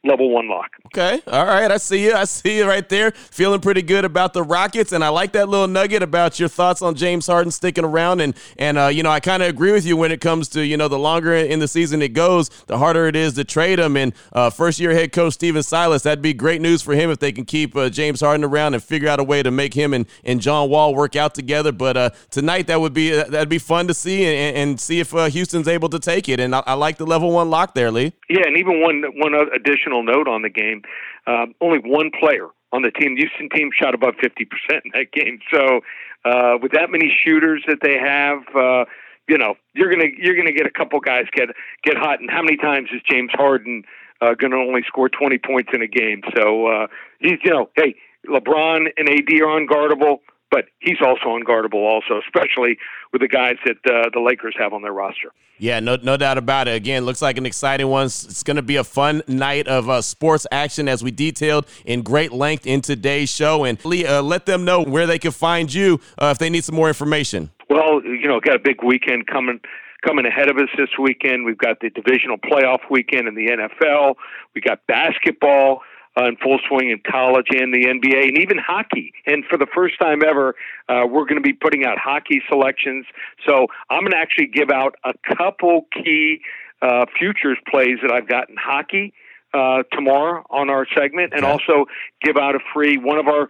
level 0.04 0.30
one 0.30 0.48
lock. 0.48 0.70
Okay. 0.86 1.20
All 1.26 1.46
right. 1.46 1.70
I 1.70 1.78
see 1.78 2.04
you. 2.04 2.14
I 2.14 2.24
see 2.24 2.58
you 2.58 2.66
right 2.66 2.88
there. 2.88 3.10
Feeling 3.10 3.60
pretty 3.60 3.82
good 3.82 4.04
about 4.04 4.32
the 4.32 4.42
Rockets. 4.42 4.92
And 4.92 5.02
I 5.02 5.08
like 5.08 5.32
that 5.32 5.48
little 5.48 5.66
nugget 5.66 6.02
about 6.02 6.38
your 6.38 6.48
thoughts 6.48 6.82
on 6.82 6.94
James 6.94 7.26
Harden 7.26 7.50
sticking 7.50 7.84
around. 7.84 8.20
And, 8.20 8.34
and 8.58 8.78
uh, 8.78 8.86
you 8.86 9.02
know, 9.02 9.10
I 9.10 9.20
kind 9.20 9.42
of 9.42 9.48
agree 9.48 9.72
with 9.72 9.84
you 9.84 9.96
when 9.96 10.12
it 10.12 10.20
comes 10.20 10.48
to, 10.50 10.64
you 10.64 10.76
know, 10.76 10.88
the 10.88 10.98
longer 10.98 11.34
in 11.34 11.58
the 11.58 11.68
season 11.68 12.02
it 12.02 12.12
goes, 12.12 12.48
the 12.66 12.78
harder 12.78 13.06
it 13.06 13.16
is 13.16 13.34
to 13.34 13.44
trade 13.44 13.78
him. 13.78 13.96
And 13.96 14.12
uh, 14.32 14.50
first 14.50 14.78
year 14.78 14.92
head 14.92 15.12
coach 15.12 15.34
Stephen 15.34 15.62
Silas, 15.62 16.02
that'd 16.02 16.22
be 16.22 16.34
great 16.34 16.60
news 16.60 16.82
for 16.82 16.94
him 16.94 17.10
if 17.10 17.18
they 17.18 17.32
can 17.32 17.44
keep 17.44 17.74
uh, 17.76 17.88
James 17.88 18.20
Harden 18.20 18.44
around 18.44 18.74
and 18.74 18.82
figure 18.82 19.08
out 19.08 19.20
a 19.20 19.24
way 19.24 19.42
to 19.42 19.50
make 19.50 19.74
him 19.74 19.94
and, 19.94 20.06
and 20.24 20.40
John 20.40 20.68
Wall 20.68 20.94
work 20.94 21.16
out 21.16 21.34
together. 21.34 21.72
But 21.72 21.96
uh, 21.96 22.10
tonight 22.30 22.66
that 22.66 22.80
would 22.80 22.94
be 22.94 23.18
uh, 23.18 23.24
that'd 23.24 23.48
be 23.48 23.58
fun 23.58 23.88
to 23.88 23.94
see 23.94 24.24
and, 24.24 24.56
and 24.56 24.80
see 24.80 25.00
if 25.00 25.14
uh, 25.14 25.26
Houston's 25.26 25.68
able 25.68 25.88
to 25.88 25.98
take 25.98 26.28
it. 26.28 26.40
And 26.40 26.54
I, 26.54 26.62
I 26.66 26.74
like 26.74 26.98
the 26.98 27.06
level 27.06 27.30
one 27.32 27.50
lock 27.50 27.74
there, 27.74 27.90
Lee. 27.90 28.12
Yeah, 28.28 28.42
and 28.46 28.56
even 28.56 28.80
one 28.80 29.02
one 29.16 29.34
additional 29.54 29.93
note 30.02 30.28
on 30.28 30.42
the 30.42 30.50
game: 30.50 30.82
uh, 31.26 31.46
only 31.60 31.78
one 31.78 32.10
player 32.18 32.48
on 32.72 32.82
the 32.82 32.90
team, 32.90 33.16
Houston 33.16 33.48
team, 33.48 33.70
shot 33.72 33.94
above 33.94 34.14
fifty 34.20 34.44
percent 34.44 34.84
in 34.84 34.90
that 34.94 35.12
game. 35.12 35.38
So, 35.52 35.80
uh, 36.24 36.58
with 36.60 36.72
that 36.72 36.90
many 36.90 37.14
shooters 37.24 37.62
that 37.66 37.78
they 37.82 37.98
have, 37.98 38.42
uh, 38.54 38.84
you 39.28 39.38
know, 39.38 39.54
you're 39.74 39.90
gonna 39.90 40.10
you're 40.16 40.36
gonna 40.36 40.52
get 40.52 40.66
a 40.66 40.70
couple 40.70 41.00
guys 41.00 41.26
get 41.32 41.48
get 41.84 41.96
hot. 41.96 42.20
And 42.20 42.30
how 42.30 42.42
many 42.42 42.56
times 42.56 42.88
is 42.94 43.00
James 43.08 43.30
Harden 43.32 43.84
uh, 44.20 44.34
to 44.34 44.46
only 44.56 44.82
score 44.86 45.08
twenty 45.08 45.38
points 45.38 45.70
in 45.72 45.82
a 45.82 45.88
game? 45.88 46.22
So 46.36 46.66
uh, 46.66 46.86
he's 47.20 47.38
you 47.44 47.50
know, 47.50 47.70
hey, 47.76 47.94
LeBron 48.28 48.88
and 48.96 49.08
AD 49.08 49.30
are 49.40 49.60
unguardable 49.60 50.18
but 50.54 50.66
he's 50.78 50.98
also 51.04 51.36
unguardable, 51.36 51.82
also, 51.82 52.20
especially 52.24 52.78
with 53.14 53.22
the 53.22 53.28
guys 53.28 53.54
that 53.64 53.76
uh, 53.86 54.10
the 54.12 54.20
Lakers 54.20 54.56
have 54.58 54.72
on 54.72 54.82
their 54.82 54.92
roster. 54.92 55.30
Yeah, 55.56 55.78
no, 55.78 55.96
no 56.02 56.16
doubt 56.16 56.36
about 56.36 56.66
it. 56.66 56.74
Again, 56.74 57.04
looks 57.04 57.22
like 57.22 57.38
an 57.38 57.46
exciting 57.46 57.86
one. 57.86 58.06
It's 58.06 58.42
going 58.42 58.56
to 58.56 58.62
be 58.62 58.74
a 58.74 58.82
fun 58.82 59.22
night 59.28 59.68
of 59.68 59.88
uh, 59.88 60.02
sports 60.02 60.48
action 60.50 60.88
as 60.88 61.04
we 61.04 61.12
detailed 61.12 61.66
in 61.84 62.02
great 62.02 62.32
length 62.32 62.66
in 62.66 62.80
today's 62.80 63.30
show. 63.30 63.62
And 63.62 63.82
Lee, 63.84 64.04
uh, 64.04 64.20
let 64.20 64.46
them 64.46 64.64
know 64.64 64.82
where 64.82 65.06
they 65.06 65.20
can 65.20 65.30
find 65.30 65.72
you 65.72 66.00
uh, 66.18 66.32
if 66.32 66.38
they 66.38 66.50
need 66.50 66.64
some 66.64 66.74
more 66.74 66.88
information. 66.88 67.50
Well, 67.70 68.02
you 68.02 68.26
know, 68.26 68.40
got 68.40 68.56
a 68.56 68.58
big 68.58 68.82
weekend 68.82 69.28
coming 69.28 69.60
coming 70.04 70.26
ahead 70.26 70.50
of 70.50 70.58
us 70.58 70.68
this 70.76 70.90
weekend. 71.00 71.46
We've 71.46 71.56
got 71.56 71.80
the 71.80 71.88
divisional 71.88 72.36
playoff 72.36 72.90
weekend 72.90 73.28
in 73.28 73.36
the 73.36 73.46
NFL. 73.46 74.16
We 74.54 74.60
got 74.60 74.86
basketball 74.86 75.82
uh, 76.16 76.24
in 76.24 76.36
full 76.36 76.58
swing 76.68 76.90
in 76.90 77.00
college 77.10 77.46
and 77.50 77.72
the 77.72 77.86
NBA 77.86 78.28
and 78.28 78.38
even 78.38 78.58
hockey. 78.58 79.12
And 79.26 79.44
for 79.44 79.58
the 79.58 79.66
first 79.74 79.98
time 79.98 80.22
ever, 80.24 80.54
uh, 80.88 81.06
we're 81.06 81.24
going 81.24 81.36
to 81.36 81.46
be 81.46 81.52
putting 81.52 81.84
out 81.84 81.98
hockey 81.98 82.42
selections. 82.48 83.06
So 83.46 83.66
I'm 83.90 84.00
going 84.00 84.12
to 84.12 84.18
actually 84.18 84.46
give 84.46 84.70
out 84.70 84.94
a 85.04 85.14
couple 85.36 85.86
key 85.92 86.40
uh, 86.82 87.06
futures 87.18 87.58
plays 87.70 87.98
that 88.02 88.12
I've 88.12 88.28
got 88.28 88.48
in 88.48 88.56
hockey. 88.56 89.12
Uh, 89.54 89.84
tomorrow 89.92 90.44
on 90.50 90.68
our 90.68 90.84
segment, 90.98 91.32
and 91.32 91.44
also 91.44 91.86
give 92.20 92.36
out 92.36 92.56
a 92.56 92.58
free 92.74 92.98
one 92.98 93.18
of 93.18 93.28
our 93.28 93.48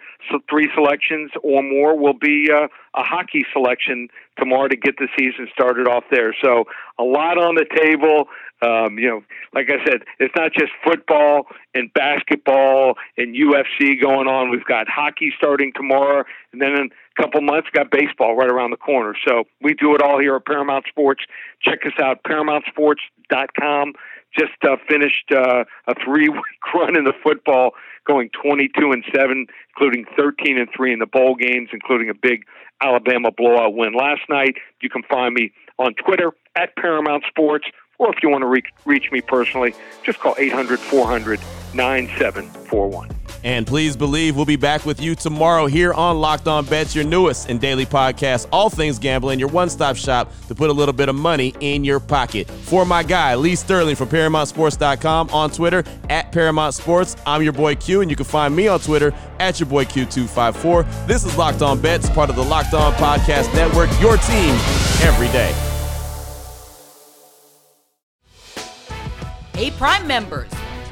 three 0.50 0.68
selections 0.74 1.30
or 1.42 1.62
more 1.62 1.96
will 1.96 2.18
be 2.18 2.50
uh, 2.52 2.68
a 2.94 3.02
hockey 3.02 3.42
selection 3.54 4.08
tomorrow 4.38 4.68
to 4.68 4.76
get 4.76 4.96
the 4.98 5.08
season 5.18 5.48
started 5.52 5.88
off 5.88 6.04
there. 6.10 6.34
So 6.42 6.64
a 6.98 7.02
lot 7.02 7.38
on 7.38 7.54
the 7.54 7.64
table. 7.74 8.26
Um, 8.62 8.98
you 8.98 9.08
know, 9.08 9.22
like 9.52 9.68
I 9.68 9.84
said, 9.84 10.02
it's 10.18 10.34
not 10.36 10.52
just 10.52 10.72
football 10.84 11.46
and 11.74 11.92
basketball 11.92 12.94
and 13.16 13.34
UFC 13.34 14.00
going 14.00 14.28
on. 14.28 14.50
We've 14.50 14.64
got 14.64 14.88
hockey 14.88 15.32
starting 15.36 15.72
tomorrow, 15.74 16.24
and 16.52 16.62
then 16.62 16.72
in 16.72 16.90
a 17.16 17.22
couple 17.22 17.40
months, 17.42 17.68
got 17.72 17.90
baseball 17.90 18.36
right 18.36 18.50
around 18.50 18.70
the 18.70 18.76
corner. 18.76 19.14
So 19.26 19.44
we 19.60 19.74
do 19.74 19.94
it 19.94 20.02
all 20.02 20.18
here 20.18 20.36
at 20.36 20.46
Paramount 20.46 20.84
Sports. 20.88 21.22
Check 21.62 21.80
us 21.84 21.92
out, 22.02 22.22
ParamountSports.com. 22.24 23.92
just 24.38 24.52
uh, 24.62 24.76
finished 24.88 25.30
uh, 25.30 25.64
a 25.86 25.94
three-week 26.04 26.42
run 26.74 26.96
in 26.96 27.04
the 27.04 27.12
football, 27.22 27.72
going 28.06 28.30
22 28.30 28.92
and 28.92 29.04
seven, 29.14 29.46
including 29.70 30.04
13 30.16 30.58
and 30.58 30.68
three 30.74 30.92
in 30.92 30.98
the 30.98 31.06
bowl 31.06 31.34
games, 31.34 31.70
including 31.72 32.10
a 32.10 32.14
big 32.14 32.44
Alabama 32.80 33.30
blowout 33.30 33.74
win 33.74 33.92
last 33.94 34.22
night. 34.28 34.56
You 34.80 34.90
can 34.90 35.02
find 35.04 35.34
me 35.34 35.52
on 35.78 35.94
Twitter 35.94 36.32
at 36.56 36.74
Paramount 36.76 37.24
Sports, 37.28 37.66
or 37.98 38.10
if 38.10 38.22
you 38.22 38.28
want 38.28 38.42
to 38.42 38.48
reach, 38.48 38.66
reach 38.84 39.10
me 39.12 39.20
personally, 39.20 39.74
just 40.04 40.18
call 40.20 40.34
800 40.38 40.78
400 40.80 41.40
9741. 41.74 43.13
And 43.44 43.66
please 43.66 43.94
believe 43.94 44.36
we'll 44.36 44.46
be 44.46 44.56
back 44.56 44.86
with 44.86 45.02
you 45.02 45.14
tomorrow 45.14 45.66
here 45.66 45.92
on 45.92 46.18
Locked 46.18 46.48
On 46.48 46.64
Bets, 46.64 46.94
your 46.94 47.04
newest 47.04 47.50
and 47.50 47.60
daily 47.60 47.84
podcast, 47.84 48.46
all 48.50 48.70
things 48.70 48.98
gambling, 48.98 49.38
your 49.38 49.50
one 49.50 49.68
stop 49.68 49.96
shop 49.96 50.32
to 50.48 50.54
put 50.54 50.70
a 50.70 50.72
little 50.72 50.94
bit 50.94 51.10
of 51.10 51.14
money 51.14 51.54
in 51.60 51.84
your 51.84 52.00
pocket. 52.00 52.50
For 52.50 52.86
my 52.86 53.02
guy, 53.02 53.34
Lee 53.34 53.54
Sterling 53.54 53.96
from 53.96 54.08
ParamountSports.com 54.08 55.28
on 55.28 55.50
Twitter 55.50 55.84
at 56.08 56.32
Paramount 56.32 56.74
Sports. 56.74 57.16
I'm 57.26 57.42
your 57.42 57.52
boy 57.52 57.74
Q, 57.74 58.00
and 58.00 58.10
you 58.10 58.16
can 58.16 58.24
find 58.24 58.56
me 58.56 58.66
on 58.66 58.80
Twitter 58.80 59.12
at 59.38 59.60
your 59.60 59.68
boy 59.68 59.84
Q254. 59.84 61.06
This 61.06 61.26
is 61.26 61.36
Locked 61.36 61.60
On 61.60 61.78
Bets, 61.78 62.08
part 62.10 62.30
of 62.30 62.36
the 62.36 62.44
Locked 62.44 62.72
On 62.72 62.94
Podcast 62.94 63.54
Network, 63.54 63.90
your 64.00 64.16
team 64.16 64.54
every 65.02 65.28
day. 65.28 65.52
Hey, 69.54 69.70
Prime 69.70 70.06
members, 70.06 70.50